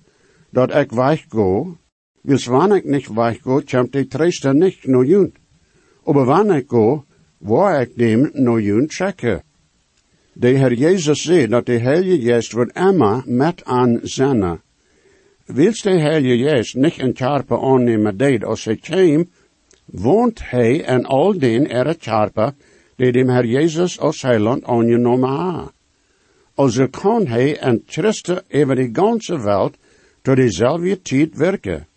dat 0.50 0.76
ik 0.76 0.92
weggo, 0.92 1.78
wils 2.22 2.46
wanneer 2.46 2.78
ik 2.78 2.86
niet 2.86 3.14
weggo, 3.14 3.62
komt 3.66 3.92
de 3.92 4.08
treester 4.08 4.56
niet 4.56 4.86
naar 4.86 5.06
junt. 5.06 5.36
Maar 6.04 6.26
wanneer 6.26 6.56
ik 6.56 6.68
go, 6.68 7.06
waar 7.38 7.82
ik 7.82 7.98
dem 7.98 8.30
naar 8.34 8.62
junt 8.62 8.94
checken. 8.94 9.44
De 10.34 10.48
Heer 10.48 10.74
Jezus 10.74 11.22
zei 11.22 11.48
dat 11.48 11.66
de 11.66 11.78
Heilige 11.78 12.22
Geest 12.22 12.52
wordt 12.52 12.78
immer 12.78 13.24
met 13.26 13.66
aan 13.66 14.00
zijn. 14.04 14.62
Wils 15.46 15.82
de 15.82 16.00
Heilige 16.00 16.50
Geest 16.50 16.76
niet 16.76 17.00
een 17.00 17.16
charpe 17.16 17.60
aannemen 17.60 18.18
deed 18.18 18.44
als 18.44 18.66
hij 18.66 18.76
kwam, 18.76 19.30
woont 19.92 20.50
hij 20.50 20.84
en 20.84 21.06
al 21.06 21.40
den 21.40 21.70
er 21.70 21.96
charpe 22.00 22.54
die 22.96 23.12
dem 23.12 23.30
Herr 23.30 23.46
Jezus 23.46 24.00
als 24.00 24.22
heiland 24.22 24.64
aangenomen 24.64 25.30
ha. 25.30 25.72
Also 26.56 26.88
kan 26.88 27.28
hij 27.28 27.58
en 27.58 27.84
Christen 27.86 28.44
over 28.52 28.76
de 28.76 28.90
ganze 28.94 29.38
wereld 29.38 29.78
tot 30.22 30.36
dezelfde 30.36 31.02
tijd 31.02 31.36
werken. 31.36 31.88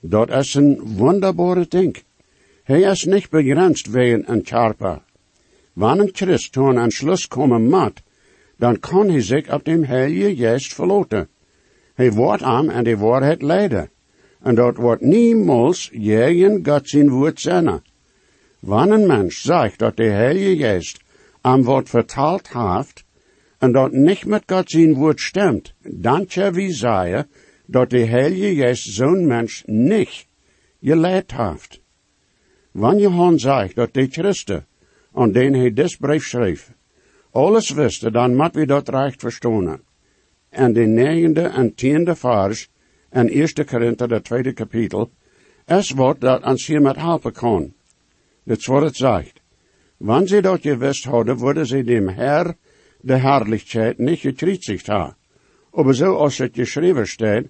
Dat 0.00 0.30
is 0.30 0.54
een 0.54 0.80
wonderbare 0.96 1.66
ding. 1.68 1.96
Hij 2.62 2.80
is 2.80 3.04
niet 3.04 3.30
begrensd 3.30 3.90
wegen 3.90 4.32
een 4.32 4.40
charpe. 4.44 5.00
Wanneer 5.72 6.04
een 6.04 6.10
Christ 6.12 6.52
toen 6.52 6.76
een 6.76 6.90
Schluss 6.90 7.28
komen 7.28 7.68
moet, 7.68 8.02
dan 8.56 8.78
kan 8.78 9.08
hij 9.08 9.20
zich 9.20 9.52
op 9.52 9.64
dem 9.64 9.84
Heilige 9.84 10.36
Geest 10.36 10.74
verloten. 10.74 11.28
Hij 11.94 12.12
wordt 12.12 12.42
aan 12.42 12.70
en 12.70 12.84
de 12.84 12.96
waarheid 12.96 13.42
leiden. 13.42 13.90
En 14.46 14.54
dat 14.54 14.76
wordt 14.76 15.02
niemals 15.02 15.90
jegen 15.92 16.66
God 16.66 16.88
zijn 16.88 17.10
woord 17.10 17.40
zijn. 17.40 17.82
Wanneer 18.58 18.94
een 18.94 19.06
mens 19.06 19.42
zegt 19.42 19.78
dat 19.78 19.96
de 19.96 20.04
Heilige 20.04 20.56
Geest 20.56 21.00
aan 21.40 21.62
wat 21.62 21.88
vertaald 21.88 22.48
heeft, 22.52 23.04
en 23.58 23.72
dat 23.72 23.92
niet 23.92 24.24
met 24.24 24.42
God 24.46 24.70
zijn 24.70 24.94
woord 24.94 25.20
stemt, 25.20 25.74
dan 25.82 26.26
kan 26.26 26.52
we 26.52 26.72
zeggen 26.72 27.28
dat 27.66 27.90
de 27.90 28.04
Heilige 28.04 28.54
Geest 28.54 28.92
zo'n 28.92 29.26
mens 29.26 29.62
niet 29.66 30.26
geleid 30.80 31.32
heeft. 31.32 31.80
Wanneer 32.70 33.02
Johan 33.02 33.38
zegt 33.38 33.74
dat 33.74 33.94
de 33.94 34.06
Christen, 34.10 34.66
aan 35.12 35.32
den 35.32 35.54
hij 35.54 35.72
dit 35.72 35.96
brief 35.98 36.24
schreef, 36.24 36.72
alles 37.30 37.70
wisten, 37.70 38.12
dan 38.12 38.36
moet 38.36 38.54
we 38.54 38.66
dat 38.66 38.88
recht 38.88 39.20
verstaan. 39.20 39.80
En 40.48 40.72
de 40.72 40.86
negende 40.86 41.42
en 41.42 41.74
tiende 41.74 42.14
vers 42.14 42.68
en 43.10 43.28
eerste 43.28 43.64
Korinther, 43.64 44.08
de 44.08 44.20
tweede 44.20 44.52
kapitel, 44.52 45.10
is 45.66 45.90
wat 45.90 46.20
dat 46.20 46.44
ons 46.44 46.66
hier 46.66 46.80
met 46.80 46.96
helpen 46.96 47.74
is 48.44 48.66
wat 48.66 48.82
het 48.82 48.96
zegt. 48.96 49.40
Wanneer 49.96 50.28
ze 50.28 50.40
dat 50.40 50.60
gewist 50.60 51.04
hadden, 51.04 51.36
worden 51.36 51.66
ze 51.66 51.84
dem 51.84 52.08
Herr 52.08 52.54
de 53.00 53.16
herrlichkeit 53.16 53.98
niet 53.98 54.18
gekritzigt 54.18 54.86
ha. 54.86 55.16
Aber 55.72 55.94
zo 55.94 56.14
als 56.14 56.38
het 56.38 56.54
geschreven 56.54 57.06
staat, 57.06 57.44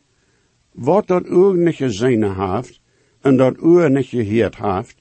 wat 0.72 1.06
dat 1.06 1.26
u 1.26 1.56
niet 1.56 1.74
gezien 1.74 2.24
heeft, 2.34 2.80
en 3.20 3.36
dat 3.36 3.56
u 3.62 3.88
niet 3.88 4.06
geheerd 4.06 4.56
heeft, 4.56 4.96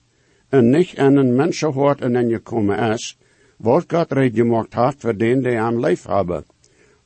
en 0.49 0.69
niet 0.69 0.97
aan 0.97 1.15
een 1.15 1.35
mensenhoort 1.35 2.01
en 2.01 2.15
in 2.15 2.29
gekomen 2.29 2.91
is, 2.93 3.17
wat 3.57 3.85
God 3.87 4.11
reed 4.11 4.35
gemaakt 4.35 4.73
heeft 4.73 5.01
voor 5.01 5.17
den 5.17 5.41
die 5.43 5.59
am 5.59 5.79
leef 5.79 6.05
hebben. 6.05 6.45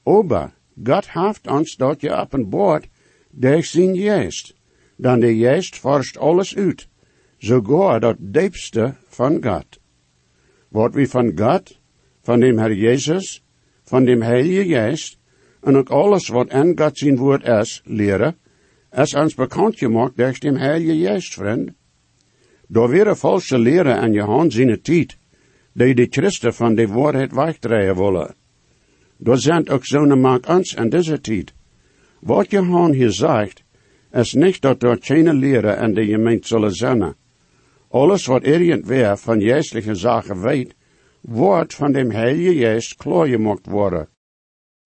Aber 0.03 0.53
God 0.83 1.11
heeft 1.11 1.47
ons 1.47 1.75
dat 1.75 2.01
je 2.01 2.19
op 2.19 2.49
boord, 2.49 2.87
der 3.31 3.63
zijn 3.63 3.97
geest. 3.97 4.53
Dan 4.95 5.19
de 5.19 5.35
geest 5.35 5.77
forscht 5.77 6.17
alles 6.17 6.55
uit, 6.55 6.87
sogar 7.37 7.99
dat 7.99 8.15
diepste 8.19 8.95
van 9.07 9.43
God. 9.43 9.79
Wat 10.69 10.93
we 10.93 11.07
van 11.07 11.31
God, 11.37 11.79
van 12.21 12.39
dem 12.39 12.57
Herr 12.57 12.73
Jezus, 12.73 13.43
van 13.83 14.05
dem 14.05 14.21
Heilige 14.21 14.63
Geest, 14.63 15.17
en 15.61 15.75
ook 15.75 15.89
alles 15.89 16.27
wat 16.27 16.51
in 16.51 16.77
God 16.77 16.97
zijn 16.97 17.17
woord 17.17 17.47
is, 17.47 17.81
leren, 17.85 18.35
is 18.91 19.13
ons 19.13 19.35
bekend 19.35 19.77
gemaakt 19.77 20.17
door 20.17 20.39
dem 20.39 20.55
Heilige 20.55 21.07
Geest, 21.07 21.33
vriend. 21.33 21.71
Door 22.67 22.89
weer 22.89 23.15
valse 23.15 23.57
leren 23.57 23.97
en 24.01 24.13
je 24.13 24.21
hand 24.21 24.53
zijn 24.53 24.81
tijd, 24.81 25.17
die 25.73 25.95
de 25.95 26.07
Christen 26.09 26.53
van 26.53 26.75
de 26.75 26.87
waarheid 26.87 27.33
wegdraaien 27.33 27.95
willen. 27.95 28.35
Door 29.17 29.37
zijn 29.37 29.69
ook 29.69 29.85
zo'n 29.85 30.19
maak 30.19 30.47
ons 30.47 30.73
in 30.73 30.89
deze 30.89 31.21
tijd. 31.21 31.53
Wat 32.19 32.51
je 32.51 32.61
han 32.61 32.91
hier 32.91 33.11
zegt, 33.11 33.63
is 34.11 34.33
niet 34.33 34.61
dat 34.61 34.79
door 34.79 34.97
geen 34.99 35.33
leren 35.33 35.77
en 35.77 35.93
de 35.93 36.05
gemeente 36.05 36.47
zullen 36.47 36.73
zijn. 36.73 37.15
Alles 37.89 38.25
wat 38.25 38.43
irgendwer 38.43 39.17
van 39.17 39.41
geestelijke 39.41 39.95
zaken 39.95 40.41
weet, 40.41 40.75
wordt 41.21 41.75
van 41.75 41.91
dem 41.91 42.11
Heilige 42.11 42.53
Geest 42.53 42.95
klaargemaakt 42.95 43.65
worden. 43.65 44.07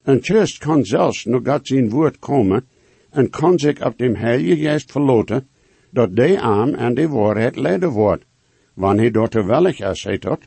Een 0.04 0.24
Christ 0.24 0.58
kan 0.58 0.86
zelfs 0.86 1.26
nog 1.26 1.42
God 1.44 1.68
zijn 1.68 1.90
woord 1.90 2.20
komen 2.20 2.68
en 3.10 3.30
kan 3.30 3.60
zich 3.60 3.86
op 3.86 3.98
dem 3.98 4.16
Heilige 4.16 4.70
Geest 4.70 4.92
verloten, 4.92 5.48
dat 5.90 6.16
de 6.16 6.42
arm 6.42 6.74
en 6.74 6.94
de 6.94 7.08
waarheid 7.08 7.56
leiden 7.56 7.90
wordt, 7.90 8.26
wanneer 8.74 9.12
dat 9.12 9.34
er 9.34 9.46
wellig 9.46 9.80
is, 9.80 10.04
heet 10.04 10.22
dat. 10.22 10.40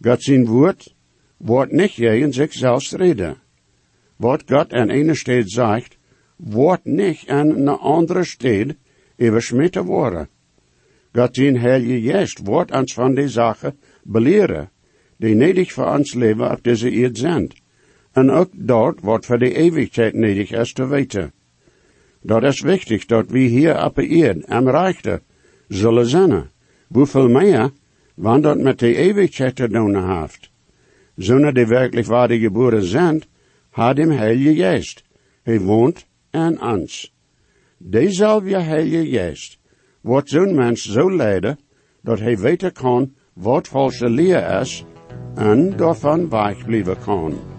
God 0.00 0.22
zijn 0.22 0.46
woord 0.46 0.94
wordt 1.36 1.72
niet 1.72 1.94
tegen 1.94 2.32
zichzelf 2.32 2.90
reden. 2.90 3.36
Wat 4.16 4.42
God 4.46 4.72
in 4.72 4.90
ene 4.90 5.14
stad 5.14 5.50
zegt, 5.50 5.95
wordt 6.36 6.84
niet 6.84 7.22
in 7.26 7.36
een 7.36 7.68
andere 7.68 8.24
stad 8.24 8.74
überschmitten 9.20 9.84
worden. 9.84 10.28
God 11.12 11.34
zijn 11.34 11.58
Heilige 11.58 12.10
Geest 12.10 12.40
wordt 12.44 12.72
ons 12.72 12.94
van 12.94 13.14
die 13.14 13.28
zaken 13.28 13.78
beleren, 14.02 14.70
die 15.16 15.34
nedig 15.34 15.72
voor 15.72 15.86
ons 15.86 16.14
leven 16.14 16.50
op 16.50 16.62
deze 16.62 16.90
eerd 16.90 17.18
zijn. 17.18 17.50
En 18.12 18.30
ook 18.30 18.50
dat 18.52 19.00
wat 19.00 19.26
voor 19.26 19.38
de 19.38 19.54
eeuwigheid 19.54 20.14
nedig 20.14 20.50
is 20.50 20.72
te 20.72 20.86
weten. 20.86 21.32
Dat 22.20 22.42
is 22.42 22.60
wichtig 22.60 23.06
dat 23.06 23.30
we 23.30 23.38
hier 23.38 23.84
op 23.84 23.94
de 23.94 24.08
eerd 24.08 24.46
am 24.46 24.68
rechte 24.68 25.22
zullen 25.68 26.06
zijn. 26.06 26.50
Hoeveel 26.88 27.28
meer, 27.28 27.70
wanneer 28.14 28.42
dat 28.42 28.58
met 28.58 28.78
de 28.78 28.94
eeuwigheid 28.94 29.56
te 29.56 29.68
doen 29.68 30.20
heeft. 30.20 30.50
Zonder 31.16 31.54
die 31.54 31.66
werkelijk 31.66 32.06
waar 32.06 32.28
de 32.28 32.38
geboren 32.38 32.84
zijn, 32.84 33.22
had 33.70 33.96
hem 33.96 34.10
Heilige 34.10 34.54
Geest. 34.54 35.04
Hij 35.42 35.60
woont 35.60 36.06
in 36.36 36.60
ons. 36.62 37.14
Dezelfde 37.78 38.60
Heilige 38.60 39.06
Geest 39.10 39.58
wordt 40.00 40.28
zo'n 40.28 40.54
mens 40.54 40.84
zo 40.84 41.16
leiden, 41.16 41.58
dat 42.02 42.18
hij 42.18 42.38
weten 42.38 42.72
kan 42.72 43.14
wat 43.32 43.68
valse 43.68 44.08
leer 44.10 44.60
is, 44.60 44.84
en 45.34 45.76
daarvan 45.76 46.28
wegblijven 46.28 46.98
kan. 46.98 47.55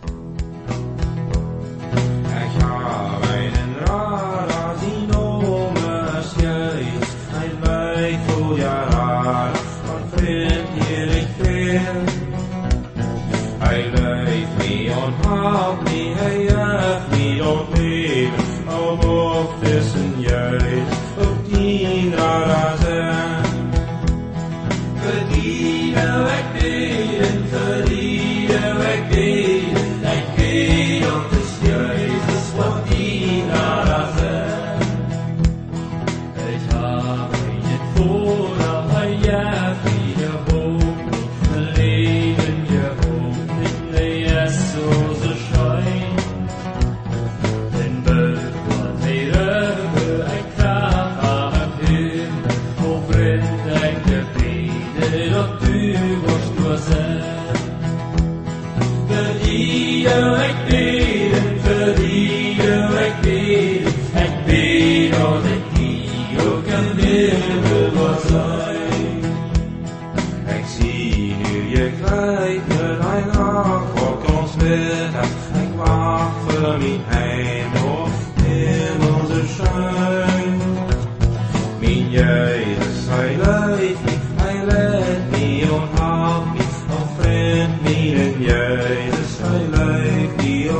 Ich 36.88 37.37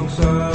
song. 0.10 0.47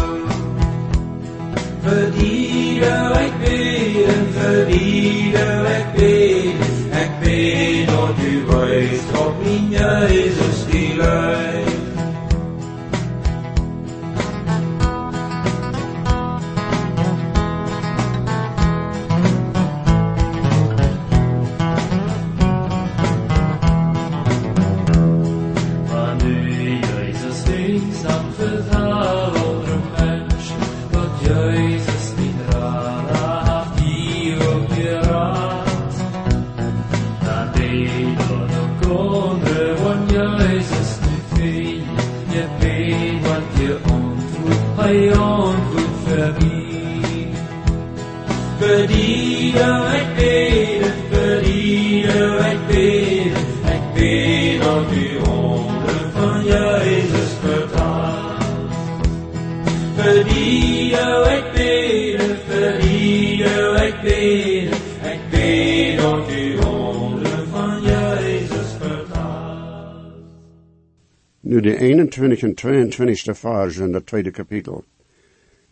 Nu 71.41 71.61
de 71.61 71.78
21 71.78 72.43
en 72.43 72.55
22 72.55 73.39
verse 73.39 73.83
in 73.83 73.95
het 73.95 74.07
tweede 74.07 74.31
kapitel. 74.31 74.85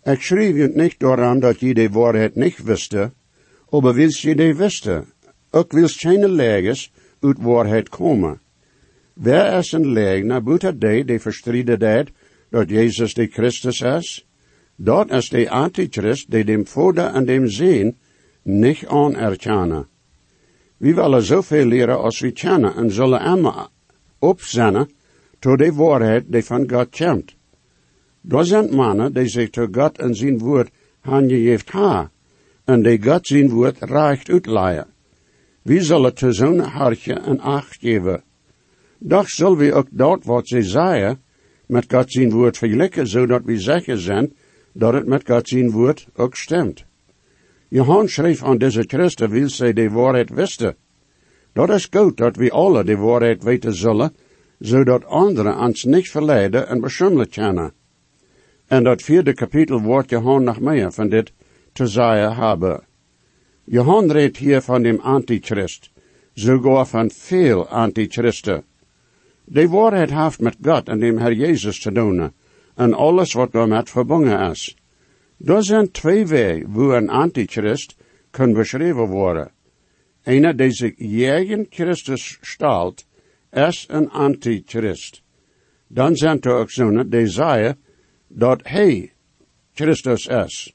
Ik 0.03 0.23
schreef 0.23 0.57
je 0.57 0.71
niet 0.75 0.99
daaraan 0.99 1.41
dat 1.41 1.61
je 1.61 1.75
de 1.75 1.89
waarheid 1.89 2.35
niet 2.35 2.63
wiste, 2.63 3.13
aber 3.71 3.95
wilst 3.95 4.21
je 4.21 4.35
de 4.35 4.55
wiste. 4.55 5.05
Ook 5.51 5.73
wilst 5.73 6.01
geen 6.01 6.31
leges 6.31 6.93
uit 7.21 7.39
waarheid 7.41 7.89
komen. 7.89 8.41
Wer 9.15 9.59
is 9.59 9.73
een 9.73 9.93
leegner 9.93 10.43
buiten 10.43 10.79
die 10.79 11.05
die 11.05 11.21
verstriden 11.21 11.79
dat 11.79 12.11
dat 12.51 12.71
Jezus 12.71 13.15
de 13.15 13.27
Christus 13.27 13.81
is? 13.81 14.27
Dat 14.77 15.11
is 15.11 15.29
de 15.29 15.51
antichrist 15.51 16.31
die 16.31 16.45
dem 16.45 16.67
Vader 16.67 17.15
en 17.15 17.25
dem 17.25 17.49
Zeen 17.49 17.97
niet 18.43 18.87
anerkennen. 18.87 19.87
We 20.77 20.95
willen 20.95 21.23
zoveel 21.23 21.67
leren 21.67 21.99
als 21.99 22.21
we 22.21 22.31
kennen 22.31 22.75
en 22.75 22.91
zullen 22.91 23.21
immer 23.21 23.69
opzennen 24.19 24.89
tot 25.39 25.59
de 25.59 25.73
waarheid 25.73 26.25
die 26.33 26.45
van 26.45 26.71
God 26.71 26.97
komt. 26.97 27.35
Dat 28.21 28.47
zijn 28.47 28.75
mannen 28.75 29.13
die 29.13 29.29
zich 29.29 29.51
tot 29.51 29.69
God 29.77 29.99
en 29.99 30.15
zijn 30.15 30.39
woord 30.39 30.71
aangegeven 31.01 31.73
ha, 31.73 32.11
en 32.65 32.83
die 32.83 33.03
God 33.03 33.27
zijn 33.27 33.49
woord 33.49 33.79
recht 33.81 34.29
uitleiden. 34.29 34.87
We 35.63 35.83
zullen 35.83 36.15
te 36.15 36.33
zo'n 36.33 36.59
hartje 36.59 37.15
en 37.15 37.41
acht 37.41 37.77
geven. 37.81 38.23
Doch 39.03 39.29
zullen 39.29 39.57
we 39.59 39.73
ook 39.73 39.87
dat 39.91 40.25
wat 40.25 40.49
ze 40.49 40.63
zeggen, 40.63 41.23
met 41.67 41.85
God 41.89 42.13
zijn 42.13 42.31
woord 42.31 42.59
vergelijken, 42.59 43.07
zodat 43.07 43.45
we 43.45 43.59
zeker 43.61 44.01
zijn 44.01 44.33
dat 44.73 44.93
het 44.93 45.07
met 45.07 45.27
God 45.27 45.49
zijn 45.49 45.71
woord 45.71 46.07
ook 46.15 46.37
stemt. 46.37 46.85
Johannes 47.69 48.13
schreef 48.13 48.43
aan 48.43 48.59
deze 48.59 48.85
christen, 48.87 49.31
wil 49.31 49.49
zij 49.49 49.73
de 49.73 49.91
waarheid 49.91 50.31
wisten. 50.31 50.77
Dat 51.53 51.71
is 51.71 51.89
goed 51.91 52.17
dat 52.17 52.37
we 52.37 52.51
alle 52.51 52.85
de 52.85 52.97
waarheid 52.97 53.43
weten 53.43 53.75
zullen, 53.75 54.15
zodat 54.59 55.05
anderen 55.05 55.59
ons 55.59 55.85
niet 55.85 56.11
verleiden 56.11 56.69
en 56.69 56.81
beschummelen 56.81 57.29
kunnen. 57.29 57.73
En 58.67 58.85
dat 58.85 59.03
vierde 59.03 59.35
kapitel 59.35 59.81
wordt 59.81 60.11
Johan 60.11 60.45
nog 60.45 60.61
meer 60.61 60.93
van 60.93 61.09
dit 61.09 61.33
te 61.73 61.87
zeggen 61.87 62.37
hebben. 62.37 62.83
Johan 63.65 64.11
redt 64.11 64.37
hier 64.37 64.61
van 64.61 64.83
dem 64.83 65.01
Antichrist, 65.01 65.91
sogar 66.35 66.87
van 66.87 67.11
veel 67.11 67.69
Antichristen. 67.69 68.65
De 69.53 69.69
waarheid 69.69 70.11
heeft 70.11 70.41
met 70.41 70.57
God 70.63 70.89
en 70.89 70.99
dem 70.99 71.19
Herr 71.19 71.33
Jezus 71.33 71.81
te 71.81 71.93
doen, 71.93 72.33
en 72.75 72.95
alles 72.95 73.33
wat 73.33 73.53
daarmee 73.53 73.83
verbonden 73.85 74.51
is. 74.51 74.77
Er 75.45 75.65
zijn 75.65 75.91
twee 75.91 76.27
wegen 76.27 76.73
waar 76.73 76.97
een 76.97 77.09
Antichrist 77.09 77.97
kan 78.31 78.53
beschreven 78.53 79.07
worden. 79.09 79.51
Einer, 80.23 80.57
die 80.57 80.71
zich 80.71 80.95
tegen 80.97 81.67
Christus 81.71 82.39
stelt, 82.41 83.07
is 83.51 83.87
een 83.89 84.11
Antichrist. 84.11 85.23
Dan 85.87 86.17
zijn 86.17 86.41
er 86.41 86.53
ook 86.53 86.71
zonen 86.71 87.11
die 87.11 87.27
zeggen 87.27 87.79
dat 88.29 88.61
hij 88.63 89.13
Christus 89.75 90.27
is. 90.27 90.75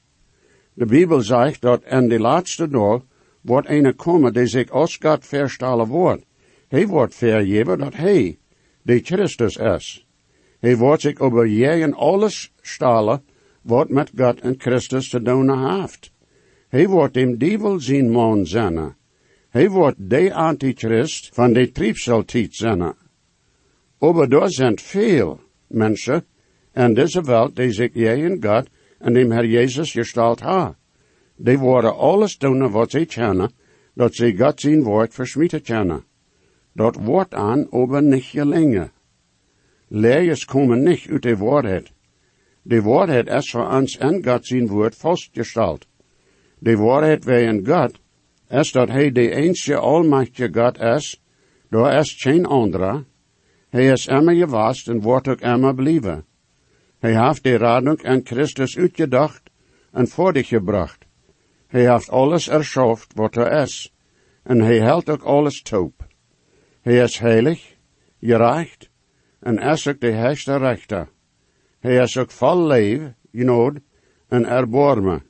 De 0.74 0.84
Bijbel 0.84 1.20
zegt 1.20 1.60
dat 1.60 1.84
in 1.84 2.08
de 2.08 2.20
laatste 2.20 2.68
dag 2.68 3.02
wordt 3.40 3.68
een 3.68 3.94
komen 3.96 4.32
die 4.32 4.46
zich 4.46 4.70
als 4.70 4.96
God 4.96 5.26
verstellen 5.26 5.86
wordt. 5.86 6.24
Hij 6.68 6.86
wordt 6.86 7.14
vergeven 7.14 7.78
dat 7.78 7.94
hij 7.94 8.38
de 8.86 9.00
Christus 9.00 9.56
is. 9.56 10.06
Hij 10.60 10.76
wordt 10.76 11.02
zich 11.02 11.18
over 11.18 11.46
jeden 11.46 11.94
alles 11.94 12.52
stellen 12.60 13.22
wat 13.62 13.88
met 13.88 14.10
God 14.16 14.40
en 14.40 14.54
Christus 14.58 15.08
te 15.08 15.22
doen 15.22 15.78
heeft. 15.78 16.12
Hij 16.68 16.88
wordt 16.88 17.14
dem 17.14 17.38
duivel 17.38 17.80
zijn 17.80 18.10
man 18.10 18.46
zijn. 18.46 18.96
Hij 19.48 19.70
wordt 19.70 20.10
de 20.10 20.34
antichrist 20.34 21.34
van 21.34 21.52
de 21.52 21.70
triebseltijd 21.70 22.54
zijn. 22.54 22.94
Aber 23.98 24.42
er 24.42 24.52
zijn 24.52 24.78
veel 24.78 25.40
mensen 25.66 26.24
in 26.72 26.94
deze 26.94 27.22
wereld 27.22 27.56
die 27.56 27.72
zich 27.72 27.92
tegen 27.92 28.42
God 28.42 28.68
en 28.98 29.12
dem 29.12 29.30
Herr 29.30 29.46
Jezus 29.46 29.92
gesteld 29.92 30.40
ha. 30.40 30.76
Die 31.36 31.58
worden 31.58 31.96
alles 31.96 32.38
doen 32.38 32.70
wat 32.70 32.90
ze 32.90 33.04
kennen, 33.04 33.50
dat 33.94 34.14
ze 34.14 34.36
God 34.36 34.60
zijn 34.60 34.82
woord 34.82 35.14
versmieten 35.14 35.62
kennen. 35.62 36.04
Dat 36.76 36.96
wordt 36.96 37.34
aan, 37.34 37.66
aber 37.70 38.02
niet 38.02 38.24
gelingen. 38.24 38.92
Leers 39.88 40.44
komen 40.44 40.82
niet 40.82 41.06
uit 41.10 41.22
de 41.22 41.36
waarheid. 41.36 41.92
De 42.62 42.82
waarheid 42.82 43.28
is 43.28 43.50
voor 43.50 43.70
ons 43.70 43.98
en 43.98 44.24
God 44.24 44.46
zijn 44.46 44.66
woord 44.66 44.96
vastgesteld. 44.96 45.86
De 46.58 46.76
waarheid 46.76 47.26
in 47.26 47.66
God 47.66 48.00
is 48.48 48.72
dat 48.72 48.88
hij 48.88 49.12
de 49.12 49.30
enige 49.30 49.76
almachtige 49.76 50.48
God 50.52 50.78
is, 50.78 51.22
daar 51.70 51.98
is 51.98 52.14
geen 52.18 52.46
andere. 52.46 53.04
Hij 53.68 53.86
is 53.86 54.06
immer 54.06 54.34
geweest 54.34 54.88
en 54.88 55.00
wordt 55.00 55.28
ook 55.28 55.40
immer 55.40 55.74
blijven. 55.74 56.24
Hij 56.98 57.26
heeft 57.26 57.42
de 57.42 57.56
radung 57.56 58.02
en 58.02 58.20
Christus 58.24 58.76
uitgedacht 58.76 59.42
en 59.92 60.08
voor 60.08 60.32
dich 60.32 60.48
gebracht. 60.48 61.06
Hij 61.66 61.92
heeft 61.92 62.10
alles 62.10 62.48
erschaft 62.48 63.12
wat 63.14 63.36
er 63.36 63.52
is, 63.52 63.92
en 64.42 64.60
hij 64.60 64.80
houdt 64.80 65.10
ook 65.10 65.22
alles 65.22 65.62
toop. 65.62 66.05
Hij 66.86 67.02
is 67.02 67.18
heilig, 67.18 67.76
gerecht, 68.20 68.90
en 69.40 69.58
is 69.58 69.88
ook 69.88 70.00
de 70.00 70.12
heerste 70.12 70.56
rechter. 70.56 71.08
Hij 71.80 71.96
is 71.96 72.16
ook 72.16 72.30
vol 72.30 72.66
leven, 72.66 73.16
genood, 73.32 73.78
en 74.28 74.44
erbarmen. 74.44 75.22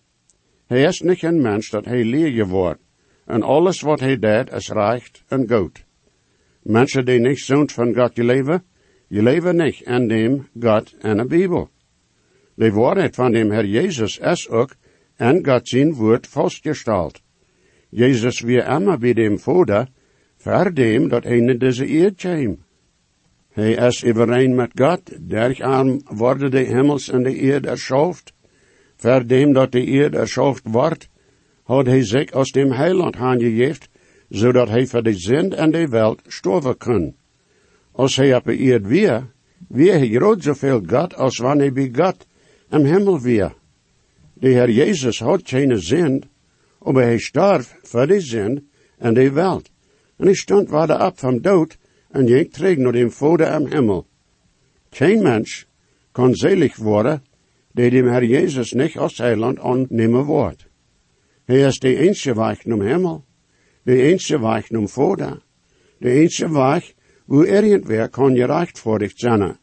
Hij 0.66 0.82
is 0.82 1.00
niet 1.00 1.22
een 1.22 1.40
mens 1.40 1.70
dat 1.70 1.84
hij 1.84 2.04
leer 2.04 2.46
wordt, 2.46 2.80
en 3.24 3.42
alles 3.42 3.80
wat 3.80 4.00
hij 4.00 4.18
deed 4.18 4.52
is 4.52 4.68
recht 4.68 5.24
en 5.28 5.48
goed. 5.48 5.84
Mensen 6.62 7.04
die 7.04 7.20
niet 7.20 7.38
zo'n 7.38 7.70
van 7.70 7.94
God 7.94 8.16
leven, 8.16 8.64
je 9.08 9.22
leven 9.22 9.56
niet 9.56 9.80
in 9.80 10.08
dem 10.08 10.48
God 10.60 10.94
en 10.98 11.16
de 11.16 11.24
Bijbel. 11.24 11.70
De 12.54 12.70
waarheid 12.70 13.14
van 13.14 13.32
dem 13.32 13.50
Herr 13.50 13.66
Jezus 13.66 14.18
is 14.18 14.48
ook 14.48 14.74
en 15.16 15.46
God 15.46 15.68
zijn 15.68 15.94
woord 15.94 16.26
vastgesteld. 16.26 17.22
Jezus 17.88 18.40
weer 18.40 18.66
immer 18.68 18.98
bij 18.98 19.12
dem 19.12 19.38
Vader, 19.38 19.88
voor 20.46 20.74
dem 20.74 21.08
dat 21.08 21.24
in 21.24 21.58
deze 21.58 21.86
eerd 21.86 22.16
kwam. 22.16 22.58
Hij 23.52 23.72
is 23.72 24.04
overeen 24.04 24.54
met 24.54 24.70
God, 24.74 25.28
dergaan 25.28 26.00
worden 26.04 26.50
de 26.50 26.64
hemels 26.64 27.08
en 27.08 27.22
de 27.22 27.34
eerd 27.34 27.66
erschaft. 27.66 28.32
Voor 28.96 29.26
dem 29.26 29.52
dat 29.52 29.72
de 29.72 29.84
eerd 29.84 30.14
erschaft 30.14 30.62
wordt, 30.64 31.08
had 31.62 31.86
hij 31.86 32.04
zich 32.04 32.32
als 32.32 32.50
dem 32.50 32.70
heiland 32.72 33.16
aangegeven, 33.16 33.86
zodat 34.28 34.68
hij 34.68 34.86
voor 34.86 35.02
de 35.02 35.18
zin 35.18 35.52
en 35.52 35.70
de 35.70 35.88
welt 35.88 36.22
sterven 36.26 36.76
kan. 36.76 37.14
Als 37.92 38.16
hij 38.16 38.34
op 38.36 38.44
de 38.44 38.56
eerd 38.58 38.86
weer, 38.86 39.32
weer 39.68 39.92
hij 39.92 40.08
groot 40.08 40.42
zoveel 40.42 40.82
God 40.86 41.14
als 41.14 41.38
wanneer 41.38 41.72
hij 41.72 41.90
bij 41.90 42.04
God 42.04 42.26
im 42.70 42.84
hemel 42.84 43.20
weer. 43.20 43.54
De 44.34 44.48
Heer 44.48 44.70
Jezus 44.70 45.18
had 45.18 45.40
geen 45.44 45.78
zin, 45.78 46.24
maar 46.78 47.02
hij 47.02 47.18
starf 47.18 47.78
voor 47.82 48.06
de 48.06 48.20
zin 48.20 48.68
en 48.98 49.14
de 49.14 49.32
welt. 49.32 49.74
En 50.16 50.24
hij 50.24 50.34
stond 50.34 50.68
waarde 50.68 51.04
op 51.04 51.18
van 51.18 51.40
dood 51.40 51.78
en 52.10 52.28
ging 52.28 52.52
terug 52.52 52.76
naar 52.76 52.92
dem 52.92 53.10
Vader 53.10 53.52
im 53.52 53.66
hemel. 53.66 54.06
Geen 54.90 55.22
mens 55.22 55.66
kan 56.12 56.34
selig 56.34 56.76
worden, 56.76 57.22
die 57.72 57.90
dem 57.90 58.06
Herr 58.06 58.24
Jezus 58.24 58.72
niet 58.72 58.96
als 58.96 59.18
heiland 59.18 59.58
aannemen 59.58 60.24
wordt. 60.24 60.66
Hij 61.44 61.60
is 61.60 61.78
de 61.78 61.96
enige 61.96 62.34
weg 62.34 62.64
naar 62.64 62.80
hemel, 62.80 63.24
de 63.82 64.02
enige 64.02 64.40
weg 64.40 64.70
naar 64.70 64.88
Vader, 64.88 65.42
de 65.98 66.10
enige 66.10 66.52
weg 66.52 66.94
wo 67.24 67.42
irgendwer 67.42 68.08
kan 68.08 68.36
gerechtvaardigd 68.36 69.18
zijn. 69.18 69.58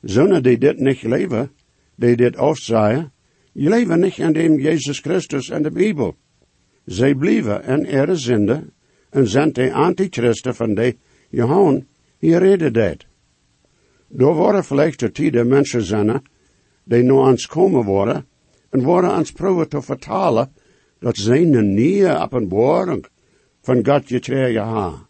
Zonen 0.00 0.42
die 0.42 0.58
dit 0.58 0.78
niet 0.78 1.02
leven, 1.02 1.50
die 1.94 2.16
dit 2.16 2.36
afzaaien, 2.36 3.12
je 3.52 3.68
leven 3.68 4.00
niet 4.00 4.18
in 4.18 4.32
dem 4.32 4.58
Jezus 4.58 4.98
Christus 4.98 5.50
en 5.50 5.62
de 5.62 5.70
Bijbel. 5.70 6.16
Zij 6.84 7.14
blijven 7.14 7.64
in 7.64 7.84
ihre 7.86 8.16
zinde 8.16 8.64
en 9.10 9.28
zijn 9.28 9.52
de 9.52 9.72
antichristen 9.72 10.54
van 10.54 10.74
de 10.74 10.96
Johan, 11.28 11.86
hier 12.18 12.38
reden 12.38 12.72
dat. 12.72 13.06
Door 14.08 14.34
worden 14.34 14.64
vielleicht 14.64 14.98
de 14.98 15.10
tijden 15.10 15.48
mensen 15.48 15.82
zijn, 15.82 16.22
die 16.84 17.02
nu 17.02 17.12
ans 17.12 17.46
komen 17.46 17.84
worden, 17.84 18.26
en 18.70 18.82
worden 18.82 19.10
ans 19.10 19.32
proeven 19.32 19.68
te 19.68 19.82
vertalen, 19.82 20.52
dat 20.98 21.16
zij 21.16 21.42
een 21.42 21.74
nieuwe 21.74 22.18
openbaring 22.18 23.06
van 23.60 23.86
God 23.86 24.06
gekregen 24.06 24.66
hebben. 24.66 25.08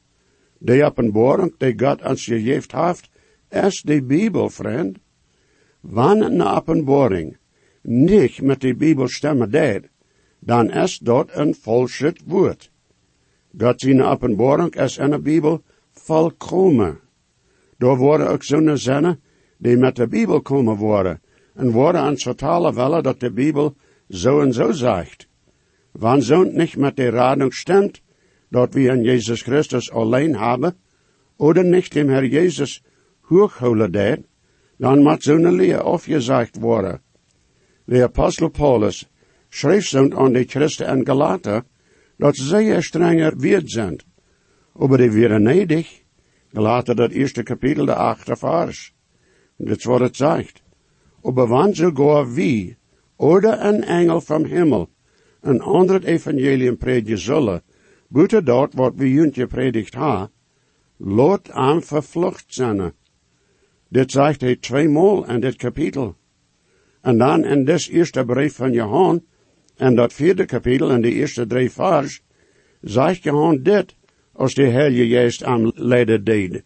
De 0.59 0.85
openbaring 0.85 1.55
die 1.59 1.75
God 1.77 2.03
ons 2.03 2.25
gegeven 2.25 2.85
heeft, 2.85 3.11
is 3.51 3.83
de 3.83 4.03
Bijbel, 4.03 4.51
vriend. 4.51 4.99
Wanneer 5.81 6.31
een 6.31 6.43
openbaring 6.43 7.37
niet 7.83 8.43
met 8.43 8.61
de 8.61 8.75
Bijbel 8.75 9.09
stemmen 9.09 9.51
deed, 9.51 9.89
dan 10.39 10.71
is 10.71 10.99
dat 10.99 11.29
een 11.33 11.55
falsch 11.55 12.13
woord. 12.27 12.71
God 13.59 13.81
zijn 13.81 14.03
openbaring 14.03 14.77
is 14.77 14.99
in 14.99 15.11
de 15.11 15.19
Bijbel 15.19 15.63
volkomen. 15.93 17.01
Daar 17.79 17.97
worden 17.97 18.29
ook 18.29 18.43
zo'n 18.43 18.79
zinnen 18.79 19.21
die 19.59 19.77
met 19.77 19.97
de 19.97 20.07
Bijbel 20.07 20.41
komen 20.41 20.77
worden, 20.77 21.21
en 21.55 21.71
worden 21.71 22.07
ons 22.07 22.23
vertalen 22.23 22.75
willen 22.75 23.03
dat 23.03 23.21
de 23.21 23.33
Bijbel 23.33 23.77
zo 24.09 24.41
en 24.41 24.53
zo 24.53 24.73
zegt. 24.73 25.29
Wanneer 25.93 26.23
zo'n 26.23 26.57
niet 26.57 26.77
met 26.77 26.97
de 26.97 27.09
radung 27.09 27.55
stemt, 27.55 28.03
dat 28.49 28.75
we 28.75 28.81
in 28.81 29.03
Jezus 29.03 29.43
Christus 29.43 29.91
alleen 29.91 30.37
hebben, 30.37 30.77
oder 31.37 31.65
nicht 31.65 31.93
dem 31.93 32.09
Herr 32.09 32.25
Jesus 32.25 32.83
hochholen 33.21 33.93
deed, 33.93 34.19
dan 34.77 35.03
moet 35.03 35.23
zo'n 35.23 35.53
leer 35.53 35.81
afgezegd 35.81 36.59
worden. 36.59 37.01
De 37.85 38.03
apostel 38.03 38.49
Paulus 38.49 39.09
schreef 39.49 39.87
zo'n 39.87 40.17
aan 40.17 40.33
de 40.33 40.45
Christen 40.45 40.87
en 40.87 41.07
Galater, 41.07 41.65
dat 42.21 42.37
zij 42.37 42.81
strenger 42.83 43.37
weerd 43.37 43.71
zijn. 43.71 43.99
Aber 44.73 44.99
die 44.99 45.11
weer 45.11 45.41
nedig, 45.41 46.03
Galater 46.53 46.97
dat 46.97 47.11
eerste 47.11 47.43
kapitel, 47.43 47.85
de 47.85 47.95
achte 47.95 48.37
vers. 48.37 48.95
Dat 49.57 49.77
is 49.77 49.85
wat 49.85 50.01
het 50.01 50.17
zegt. 50.17 50.63
Aber 51.23 51.49
wann 51.49 52.35
wie, 52.35 52.77
oder 53.17 53.65
een 53.65 53.85
engel 53.85 54.21
vom 54.21 54.45
Himmel, 54.45 54.89
een 55.41 55.61
ander 55.61 56.05
evangelium 56.05 56.77
predigen 56.77 57.19
zullen, 57.19 57.63
buiten 58.09 58.45
dat 58.45 58.75
wat 58.75 58.95
we 58.97 59.11
juntje 59.11 59.47
predigt 59.47 59.95
ha, 59.95 60.31
lot 60.97 61.51
aan 61.51 61.83
vervlucht 61.83 62.45
zijn. 62.49 62.93
Dit 63.89 64.11
zegt 64.11 64.41
hij 64.41 64.57
tweemaal 64.57 65.27
in 65.29 65.41
dit 65.41 65.57
kapitel. 65.57 66.17
En 67.01 67.19
dan 67.19 67.45
in 67.45 67.65
dit 67.65 67.89
eerste 67.89 68.25
brief 68.25 68.55
van 68.55 68.73
Johan, 68.73 69.23
en 69.81 69.95
dat 69.95 70.13
vierde 70.13 70.45
kapitel 70.45 70.91
in 70.91 71.01
de 71.01 71.13
eerste 71.13 71.47
drie 71.47 71.71
vers, 71.71 72.21
zegt 72.81 73.23
Johan 73.23 73.63
dit, 73.63 73.95
als 74.33 74.55
de 74.55 74.67
Heilige 74.67 75.07
Geest 75.07 75.45
aan 75.45 75.73
leiden 75.75 76.25
deed. 76.25 76.63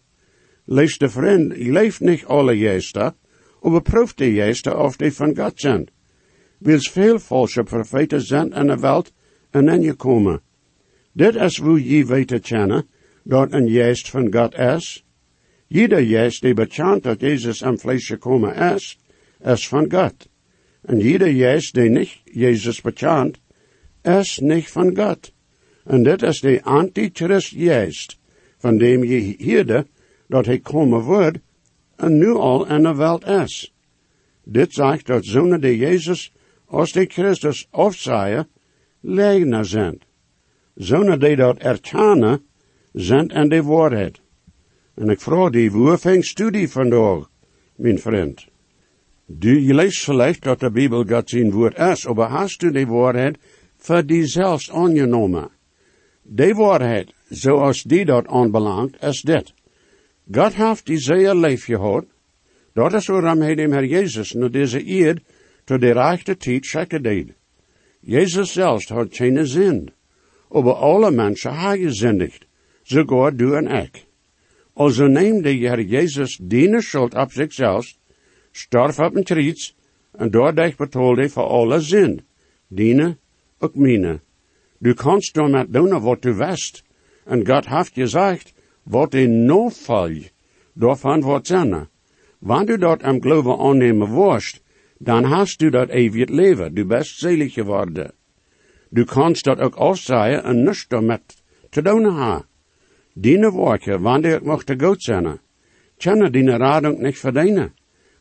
Lees 0.65 0.97
de 0.97 1.09
vriend, 1.09 1.55
je 1.55 1.71
leeft 1.71 1.99
niet 1.99 2.25
alle 2.25 2.57
geesten, 2.57 3.15
maar 3.61 3.83
de 4.15 4.31
geesten 4.33 4.79
of 4.79 4.95
die 4.95 5.13
van 5.13 5.35
God 5.35 5.59
zijn. 5.59 5.87
Wils 6.57 6.91
veel 6.91 7.19
valse 7.19 7.63
profeten 7.63 8.21
zijn 8.21 8.51
in 8.51 8.67
de 8.67 8.75
wereld 8.75 9.13
en 9.51 9.67
in 9.67 9.81
je 9.81 9.93
komen. 9.93 10.41
Dit 11.11 11.35
is 11.35 11.57
hoe 11.57 11.89
je 11.89 12.05
weten 12.05 12.41
kennen, 12.41 12.87
dat 13.23 13.53
een 13.53 13.69
geest 13.69 14.09
van 14.09 14.33
God 14.33 14.55
is. 14.57 15.05
Jeder 15.67 16.05
geest 16.05 16.41
die 16.41 16.53
bekend 16.53 17.03
dat 17.03 17.21
Jezus 17.21 17.63
am 17.63 17.79
vlees 17.79 18.07
gekomen 18.07 18.55
is, 18.55 18.99
is 19.39 19.67
van 19.67 19.91
God. 19.91 20.27
En 20.85 20.99
jeder 20.99 21.27
geest 21.27 21.73
die 21.73 21.89
niet 21.89 22.21
Jezus 22.23 22.81
bekend, 22.81 23.39
is 24.01 24.39
niet 24.39 24.69
van 24.69 24.95
God. 24.95 25.33
En 25.83 26.03
dit 26.03 26.21
is 26.21 26.39
de 26.39 26.63
antichrist 26.63 27.53
geest, 27.55 28.19
van 28.57 28.77
dem 28.77 29.03
je 29.03 29.35
hierde 29.37 29.85
dat 30.27 30.45
hij 30.45 30.59
komen 30.59 31.01
wordt, 31.01 31.37
en 31.95 32.17
nu 32.17 32.31
al 32.31 32.67
in 32.67 32.83
de 32.83 32.95
wereld 32.95 33.25
is. 33.25 33.73
Dit 34.43 34.73
zegt 34.73 35.05
dat 35.05 35.25
zonen 35.25 35.61
de 35.61 35.77
Jezus 35.77 36.33
als 36.65 36.91
de 36.91 37.05
Christus 37.05 37.67
afzaaien, 37.69 38.47
legener 38.99 39.65
zijn. 39.65 40.01
Zonen 40.75 41.19
die 41.19 41.35
dat 41.35 41.57
erkennen, 41.57 42.45
zijn 42.93 43.29
en 43.29 43.49
de 43.49 43.63
waarheid. 43.63 44.21
En 44.93 45.09
ik 45.09 45.21
vraag 45.21 45.49
die, 45.49 45.69
hoe 45.69 45.97
vangst 45.97 46.37
du 46.37 46.51
die 46.51 46.69
vandaag, 46.69 47.29
mijn 47.75 47.99
vriend? 47.99 48.47
Du, 49.27 49.59
je 49.59 49.73
leest 49.73 50.03
vielleicht 50.03 50.43
dat 50.43 50.59
de 50.59 50.71
Bijbel 50.71 51.03
God 51.03 51.29
zijn 51.29 51.51
woord 51.51 51.77
is, 51.77 52.05
maar 52.05 52.29
hast 52.29 52.59
du 52.59 52.71
die 52.71 52.87
waarheid 52.87 53.37
voor 53.77 54.05
die 54.05 54.25
zelfs 54.25 54.71
aangenomen? 54.71 55.49
De 56.21 56.53
waarheid, 56.53 57.13
zoals 57.29 57.83
die 57.83 58.05
dat 58.05 58.27
aanbelangt, 58.27 59.03
is 59.03 59.21
dit. 59.21 59.53
God 60.31 60.53
heeft 60.53 60.85
die 60.85 60.97
zeer 60.97 61.35
leef 61.35 61.65
gehad. 61.65 62.05
Dat 62.73 62.93
is 62.93 63.07
waarom 63.07 63.41
hij 63.41 63.55
dem 63.55 63.71
Herr 63.71 63.85
Jezus 63.85 64.33
naar 64.33 64.51
deze 64.51 64.83
eerd 64.83 65.19
tot 65.63 65.81
de 65.81 65.91
rechte 65.91 66.37
tijd 66.37 66.65
schikken 66.65 67.03
deed. 67.03 67.33
Jezus 67.99 68.51
zelfs 68.51 68.87
had 68.89 69.15
geen 69.15 69.47
zin. 69.47 69.91
Aber 70.49 70.73
alle 70.73 71.11
mensen 71.11 71.53
hebben 71.53 71.87
gezündigd, 71.87 72.45
sogar 72.83 73.35
du 73.35 73.55
en 73.55 73.67
ik. 73.67 74.05
Also 74.73 75.07
neemt 75.07 75.43
de 75.43 75.49
Heer 75.49 75.81
Jezus 75.81 76.37
die 76.41 76.81
schuld 76.81 77.13
op 77.13 77.31
zichzelf, 77.31 77.95
starf 78.55 78.99
op 78.99 79.15
een 79.15 79.23
kruis, 79.23 79.75
en 80.11 80.31
doordat 80.31 80.75
betaalde 80.75 81.29
voor 81.29 81.43
alle 81.43 81.79
zin, 81.79 82.21
diene, 82.67 83.17
ook 83.59 83.75
mine. 83.75 84.19
Du 84.77 84.93
kannst 84.93 85.33
dan 85.33 85.51
met 85.51 85.73
doen 85.73 86.01
wat 86.01 86.21
du 86.21 86.33
wist, 86.33 86.83
en 87.25 87.45
God 87.47 87.67
heeft 87.67 87.93
gezegd, 87.93 88.53
wat 88.83 89.13
in 89.13 89.45
no 89.45 89.69
val, 89.69 90.13
daarvan 90.73 91.21
wordt 91.21 91.47
zijn. 91.47 91.87
Wanneer 92.39 92.65
du 92.65 92.77
dat 92.77 93.03
am 93.03 93.21
geloven 93.21 93.57
aannemen 93.57 94.07
worst, 94.07 94.61
dan 94.99 95.23
hast 95.23 95.59
du 95.59 95.69
dat 95.69 95.89
eeuwig 95.89 96.29
leven, 96.29 96.73
du 96.73 96.85
best 96.85 97.17
selig 97.19 97.53
geworden. 97.53 98.11
Du 98.89 99.03
kannst 99.03 99.43
dat 99.43 99.59
ook 99.59 99.75
afzaaien 99.75 100.43
en 100.43 100.63
niets 100.63 100.87
met 101.01 101.43
te 101.69 101.81
doen 101.81 102.03
ha. 102.03 102.45
Diene 103.13 103.51
woordje, 103.51 103.99
wanneer 103.99 104.39
mocht 104.43 104.67
de 104.67 104.75
goed 104.77 105.03
zijn. 105.03 105.39
Kennen 105.97 106.31
die 106.31 106.49
radung 106.49 106.99
niet 106.99 107.19
verdienen. 107.19 107.73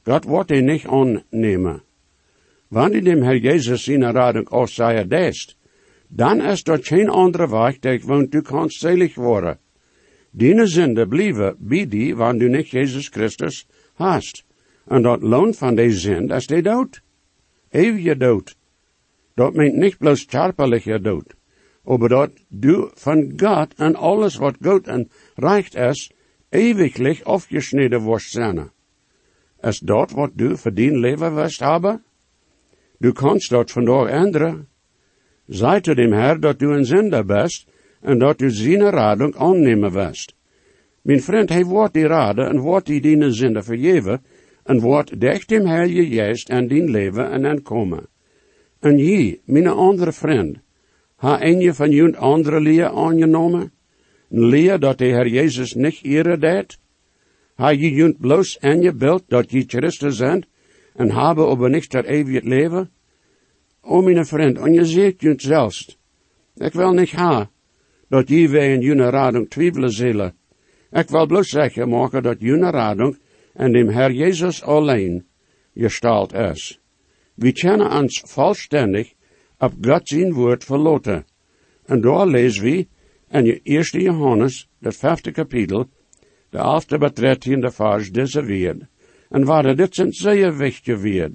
God 0.05 0.25
wordt 0.25 0.49
die 0.49 0.63
niet 0.63 0.87
aannemen. 0.87 1.83
Wanneer 2.69 3.05
dem 3.05 3.23
Herr 3.23 3.37
Jesus 3.37 3.85
zijn 3.85 4.13
radung 4.13 4.49
aussagen 4.49 5.09
deest, 5.09 5.57
dan 6.09 6.43
is 6.43 6.63
dat 6.63 6.87
geen 6.87 7.09
andere 7.09 7.49
weg 7.49 7.79
dat 7.79 8.03
want 8.03 8.33
du 8.33 8.43
kannst 8.43 8.81
selig 8.81 9.15
worden. 9.15 9.59
Dine 10.31 10.67
zinde 10.67 11.07
blijven 11.07 11.57
bij 11.59 11.87
die, 11.89 12.17
wanneer 12.17 12.49
du 12.49 12.57
niet 12.57 12.69
Jezus 12.69 13.09
Christus 13.09 13.67
hast. 13.95 14.45
En 14.87 15.03
dat 15.03 15.23
loon 15.23 15.55
van 15.55 15.75
die 15.75 15.93
zin 15.93 16.29
is 16.29 16.47
de 16.47 16.63
dood. 16.63 17.03
Eeuwige 17.71 18.17
dood. 18.17 18.57
Dat 19.35 19.55
meent 19.55 19.75
niet 19.75 19.99
bloos 19.99 20.27
charpelige 20.29 21.01
dood. 21.01 21.35
Maar 21.83 22.09
dat 22.09 22.31
du 22.49 22.91
van 22.95 23.33
God 23.37 23.75
en 23.75 23.95
alles 23.95 24.37
wat 24.37 24.57
goed 24.61 24.87
en 24.87 25.11
recht 25.35 25.75
is, 25.75 26.13
ewiglich 26.49 27.25
afgesneden 27.25 28.01
wordt 28.01 28.25
zijn. 28.25 28.71
Is 29.65 29.79
dat 29.79 30.11
wat 30.11 30.31
du 30.35 30.57
voor 30.57 30.75
dien 30.75 30.99
leven 30.99 31.35
wirst? 31.35 31.63
Du 32.99 33.13
kannst 33.13 33.51
dat 33.51 33.71
vandaag 33.71 34.09
änderen. 34.11 34.69
Zei 35.49 35.81
te 35.81 35.95
dem 35.95 36.13
Herr 36.13 36.41
dat 36.41 36.59
du 36.59 36.73
een 36.73 36.85
zender 36.85 37.25
bist 37.25 37.67
en 38.01 38.19
dat 38.19 38.39
du 38.39 38.51
zijn 38.51 38.91
radung 38.91 39.37
aannemen 39.37 39.93
wirst. 39.93 40.35
Mijn 41.03 41.23
vriend, 41.23 41.49
hij 41.49 41.65
wordt 41.65 41.95
die 41.95 42.07
raden 42.07 42.49
en 42.49 42.59
wordt 42.59 42.87
die 42.87 43.01
dienen 43.01 43.35
zinde 43.35 43.63
vergeven 43.63 44.23
en 44.65 44.81
wordt 44.81 45.21
dicht 45.21 45.49
dem 45.49 45.67
je 45.67 46.09
juist 46.09 46.49
en 46.49 46.69
dien 46.69 46.91
leven 46.91 47.31
en 47.31 47.45
en 47.45 47.63
komen. 47.63 48.07
En 48.81 48.99
je, 48.99 49.41
mijn 49.45 49.67
andere 49.67 50.13
vriend, 50.13 50.59
ha 51.17 51.43
een 51.43 51.61
je 51.61 51.75
van 51.75 51.91
jullie 51.91 52.17
andere 52.17 52.61
leer 52.61 52.89
aangenomen? 52.89 53.73
Een 54.31 54.45
leer 54.45 54.79
dat 54.79 54.99
de 54.99 55.05
Herr 55.05 55.29
Jezus 55.29 55.75
niet 55.75 56.01
ere 56.03 56.39
deed? 56.39 56.79
Ha 57.55 57.69
je 57.69 57.91
jullie 57.91 58.17
bloos 58.19 58.59
en 58.59 58.83
je 58.83 58.93
beeld 58.93 59.23
dat 59.29 59.51
je 59.51 59.65
Christus 59.67 60.17
zijn 60.17 60.47
en 60.95 61.11
hebben 61.11 61.47
over 61.47 61.71
niks 61.71 61.89
dat 61.89 62.05
eeuwig 62.05 62.43
leven? 62.43 62.91
O, 63.81 64.03
mijn 64.03 64.27
vriend, 64.27 64.59
en 64.59 64.73
je 64.73 64.85
ziet 64.85 65.21
je 65.21 65.35
zelfs. 65.37 65.99
Ik 66.57 66.73
wil 66.73 66.93
niet 66.93 67.13
ha, 67.13 67.51
dat 68.09 68.29
je 68.29 68.49
wij 68.49 68.75
in 68.75 69.01
radung 69.01 69.51
twijfelen 69.51 69.91
zullen. 69.91 70.35
Ik 70.91 71.09
wil 71.09 71.27
bloos 71.27 71.49
zeggen 71.49 71.89
maken 71.89 72.23
dat 72.23 72.37
jullie 72.41 72.71
radung 72.71 73.19
en 73.53 73.73
dem 73.73 73.89
Herr 73.89 74.13
Jesus 74.13 74.63
alleen 74.63 75.27
gestalt 75.75 76.33
is. 76.33 76.81
We 77.35 77.53
kennen 77.53 77.91
ons 77.91 78.23
vollständig 78.25 79.13
op 79.59 79.73
God 79.81 80.09
zijn 80.09 80.33
woord 80.33 80.65
verloten. 80.65 81.25
En 81.85 82.01
daar 82.01 82.27
lezen 82.27 82.63
we 82.63 82.87
in 83.31 83.45
je 83.45 83.61
eerste 83.63 84.01
Johannes, 84.01 84.69
het 84.81 84.97
vijfde 84.97 85.31
kapitel, 85.31 85.89
de 86.55 86.99
bij 86.99 87.13
dertiende 87.13 87.71
vers 87.71 88.13
deze 88.13 88.43
weer. 88.43 88.89
En 89.29 89.45
waar 89.45 89.77
dit 89.77 89.95
zijn 89.95 90.13
zeer 90.13 90.57
wichtig 90.57 91.01
weer. 91.01 91.33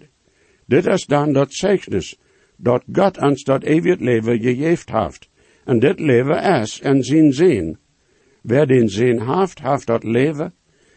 Dit 0.65 0.85
is 0.85 1.05
dan 1.05 1.33
dat 1.33 1.53
zegnis, 1.53 2.17
dat 2.55 2.83
God 2.91 3.17
ons 3.17 3.43
dat 3.43 3.63
eeuwig 3.63 3.99
leven 3.99 4.39
gegeven 4.41 5.01
heeft. 5.01 5.29
En 5.65 5.79
dit 5.79 5.99
leven 5.99 6.61
is 6.61 6.81
en 6.81 7.03
zijn 7.03 7.33
zin. 7.33 7.77
Wer 8.41 8.67
den 8.67 8.89
zin 8.89 9.21
heeft, 9.21 9.61
heeft 9.61 9.87
dat 9.87 10.03
leven. 10.03 10.53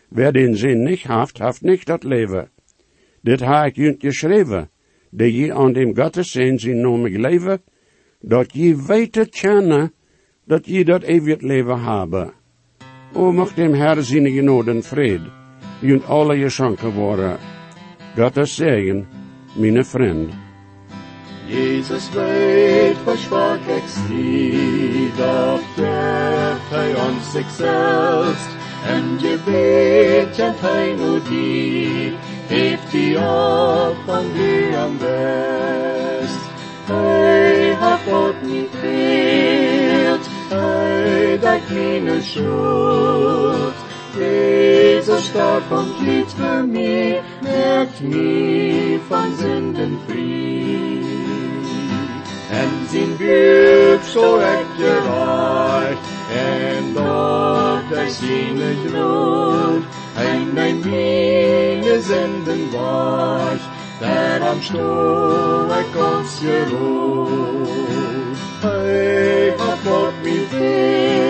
Wer 0.09 0.33
den 0.33 0.57
zin 0.57 0.83
niet 0.83 1.03
heeft, 1.03 1.39
heeft 1.39 1.63
niet 1.63 1.87
dat 1.87 2.03
leven. 2.05 2.51
Dit 3.21 3.41
ha 3.41 3.65
ik 3.65 3.77
junt 3.77 4.01
geschreven, 4.01 4.71
dat 5.11 5.35
je 5.35 5.55
aan 5.55 5.73
dem 5.73 5.97
Gottes 5.97 6.31
zin 6.31 6.59
zijn 6.59 6.81
nomig 6.81 7.17
leven, 7.17 7.63
dat 8.21 8.53
je 8.53 8.85
weten 8.87 9.31
kennen, 9.31 9.93
dat 10.45 10.67
je 10.67 10.85
dat 10.85 11.03
eeuwig 11.03 11.41
leven 11.41 11.83
hebben. 11.83 12.33
O, 13.15 13.33
mag 13.33 13.55
dem 13.55 13.75
Herr 13.75 14.03
zijn 14.03 14.27
genode 14.31 14.71
en 14.71 14.83
vrede, 14.83 15.31
junt 15.81 16.07
alle 16.07 16.39
je 16.39 16.49
schanken 16.49 16.93
worden. 16.93 17.37
Gottes 18.17 18.55
zegen, 18.55 19.09
mijn 19.55 19.85
vriend. 19.85 20.33
Jesus 21.47 22.11
weet 22.11 22.97
versprach 23.05 23.57
ik 23.57 23.83
doch 25.17 25.61
treft 25.75 26.71
hij 26.71 26.95
ons 26.95 27.31
zich 27.33 27.51
selbst, 27.57 28.49
en 28.87 29.19
gebet 29.19 30.37
kent 30.37 30.61
hij 30.61 30.95
nu 30.95 31.21
die, 31.29 32.13
heeft 32.47 32.91
die 32.91 33.17
op 33.19 33.97
van 34.07 34.25
die 34.35 34.77
am 34.77 34.99
best. 34.99 36.41
Hij 36.85 37.75
hat 37.81 38.01
God 38.09 38.35
niet 38.43 38.69
veelt, 38.81 39.62
hij 41.73 42.01
dat 42.01 42.05
meine 42.05 42.23
schuld, 42.23 43.75
Jesus 44.19 45.27
starb 45.27 45.71
und 45.71 45.95
für 46.37 46.63
mich, 46.63 47.21
merkt 47.41 48.01
mich 48.01 49.01
von 49.09 49.37
Sünden 49.37 49.99
frei. 50.07 51.03
En 52.51 52.71
zijn 52.91 53.17
buik 53.17 54.03
zo 54.03 54.39
echt 54.39 54.75
gereicht, 54.77 56.01
en 56.35 56.93
dort 56.95 57.99
er 57.99 58.11
zijn 58.11 58.77
gloed, 58.87 59.85
en 60.17 60.53
mijn 60.53 60.81
meine 60.81 62.01
zenden 62.01 62.71
was, 62.71 63.61
der 64.01 64.43
am 64.43 64.59
ik 65.81 65.97
ons 65.97 66.39
geruht. 66.41 68.13
Hij 68.63 69.55
hat 69.59 69.79
Gott 69.85 70.13
mir 70.23 70.47
fehlt, 70.49 71.22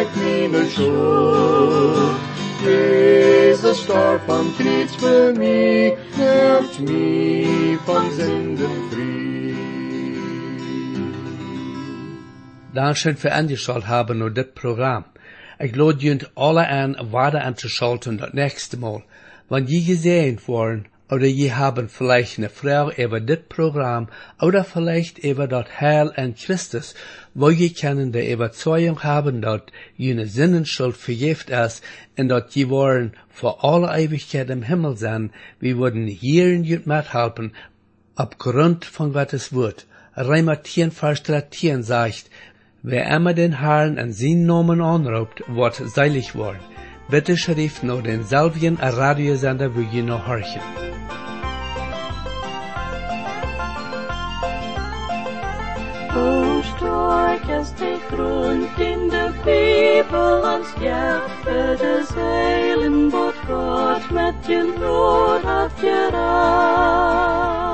hij 0.00 0.48
dat 0.48 0.52
meine 0.52 0.70
schuld. 0.70 2.16
Jesus 2.62 3.82
starb 3.82 4.28
am 4.28 4.54
Kreuz 4.56 4.94
für 4.96 5.32
mich, 5.34 5.94
helft 6.16 6.80
mich 6.80 7.78
von 7.86 8.10
Sünden 8.10 8.76
frei. 8.90 9.54
Dankeschön 12.74 13.16
für 13.16 13.32
angeschaut 13.32 13.86
haben 13.88 14.22
und 14.22 14.36
das 14.36 14.46
Programm. 14.54 15.04
Ich 15.58 15.74
lade 15.74 15.98
junt 15.98 16.30
alle 16.36 16.66
an, 16.68 16.96
weiter 17.00 17.44
anzuschalten 17.44 18.18
das 18.18 18.32
nächste 18.32 18.76
Mal. 18.76 19.02
Wenn 19.48 19.66
je 19.66 19.80
gesehen 19.82 20.38
worden, 20.46 20.86
oder 21.10 21.26
je 21.26 21.52
haben 21.52 21.88
vielleicht 21.88 22.38
eine 22.38 22.48
Frau 22.48 22.90
über 22.92 23.20
das 23.20 23.40
Programm, 23.48 24.08
oder 24.40 24.64
vielleicht 24.64 25.18
über 25.18 25.48
das 25.48 25.66
Heil 25.80 26.12
an 26.14 26.34
Christus, 26.34 26.94
wo 27.34 27.50
je 27.50 27.70
können 27.70 28.12
die 28.12 28.30
Überzeugung 28.30 29.02
haben, 29.02 29.42
dass 29.42 29.62
jene 29.96 30.26
Sinnenschuld 30.26 30.96
vergift 30.96 31.50
ist, 31.50 31.82
und 32.16 32.28
dass 32.28 32.54
je 32.54 32.68
wollen 32.68 33.12
vor 33.28 33.64
aller 33.64 33.98
Ewigkeit 33.98 34.50
im 34.50 34.62
Himmel 34.62 34.96
sein, 34.96 35.32
wir 35.58 35.76
würden 35.78 36.06
hier 36.06 36.48
in 36.48 36.64
jut 36.64 36.86
mithelfen, 36.86 37.52
aufgrund 38.14 38.84
von 38.84 39.12
Gottes 39.12 39.52
Wort. 39.52 39.86
Reimer 40.14 40.62
10, 40.62 40.90
Vers 40.90 41.22
13 41.22 41.82
sagt, 41.82 42.30
Wer 42.82 43.14
immer 43.14 43.34
den 43.34 43.60
Herrn 43.60 43.98
an 43.98 44.12
seinen 44.12 44.46
Namen 44.46 44.80
anruft, 44.80 45.42
wird 45.48 45.74
seilig 45.74 46.34
worden. 46.34 46.60
Beteschrift 47.10 47.82
noch 47.82 48.02
den 48.02 48.22
selben 48.22 48.76
Radiosender 48.76 49.74
wir 49.74 50.02
noch 50.02 50.26
horchen. 50.26 50.62
As 57.60 57.72
they 57.74 57.98
groaned 58.08 58.78
in 58.80 59.08
the 59.08 59.34
feeble 59.44 60.44
on 60.52 60.64
Skeffede 60.64 62.06
zeilen, 62.06 63.10
bot 63.10 63.34
God 63.46 64.10
met 64.10 64.34
je 64.46 64.62
nood 64.78 65.44
af 65.44 65.80
je. 65.80 67.69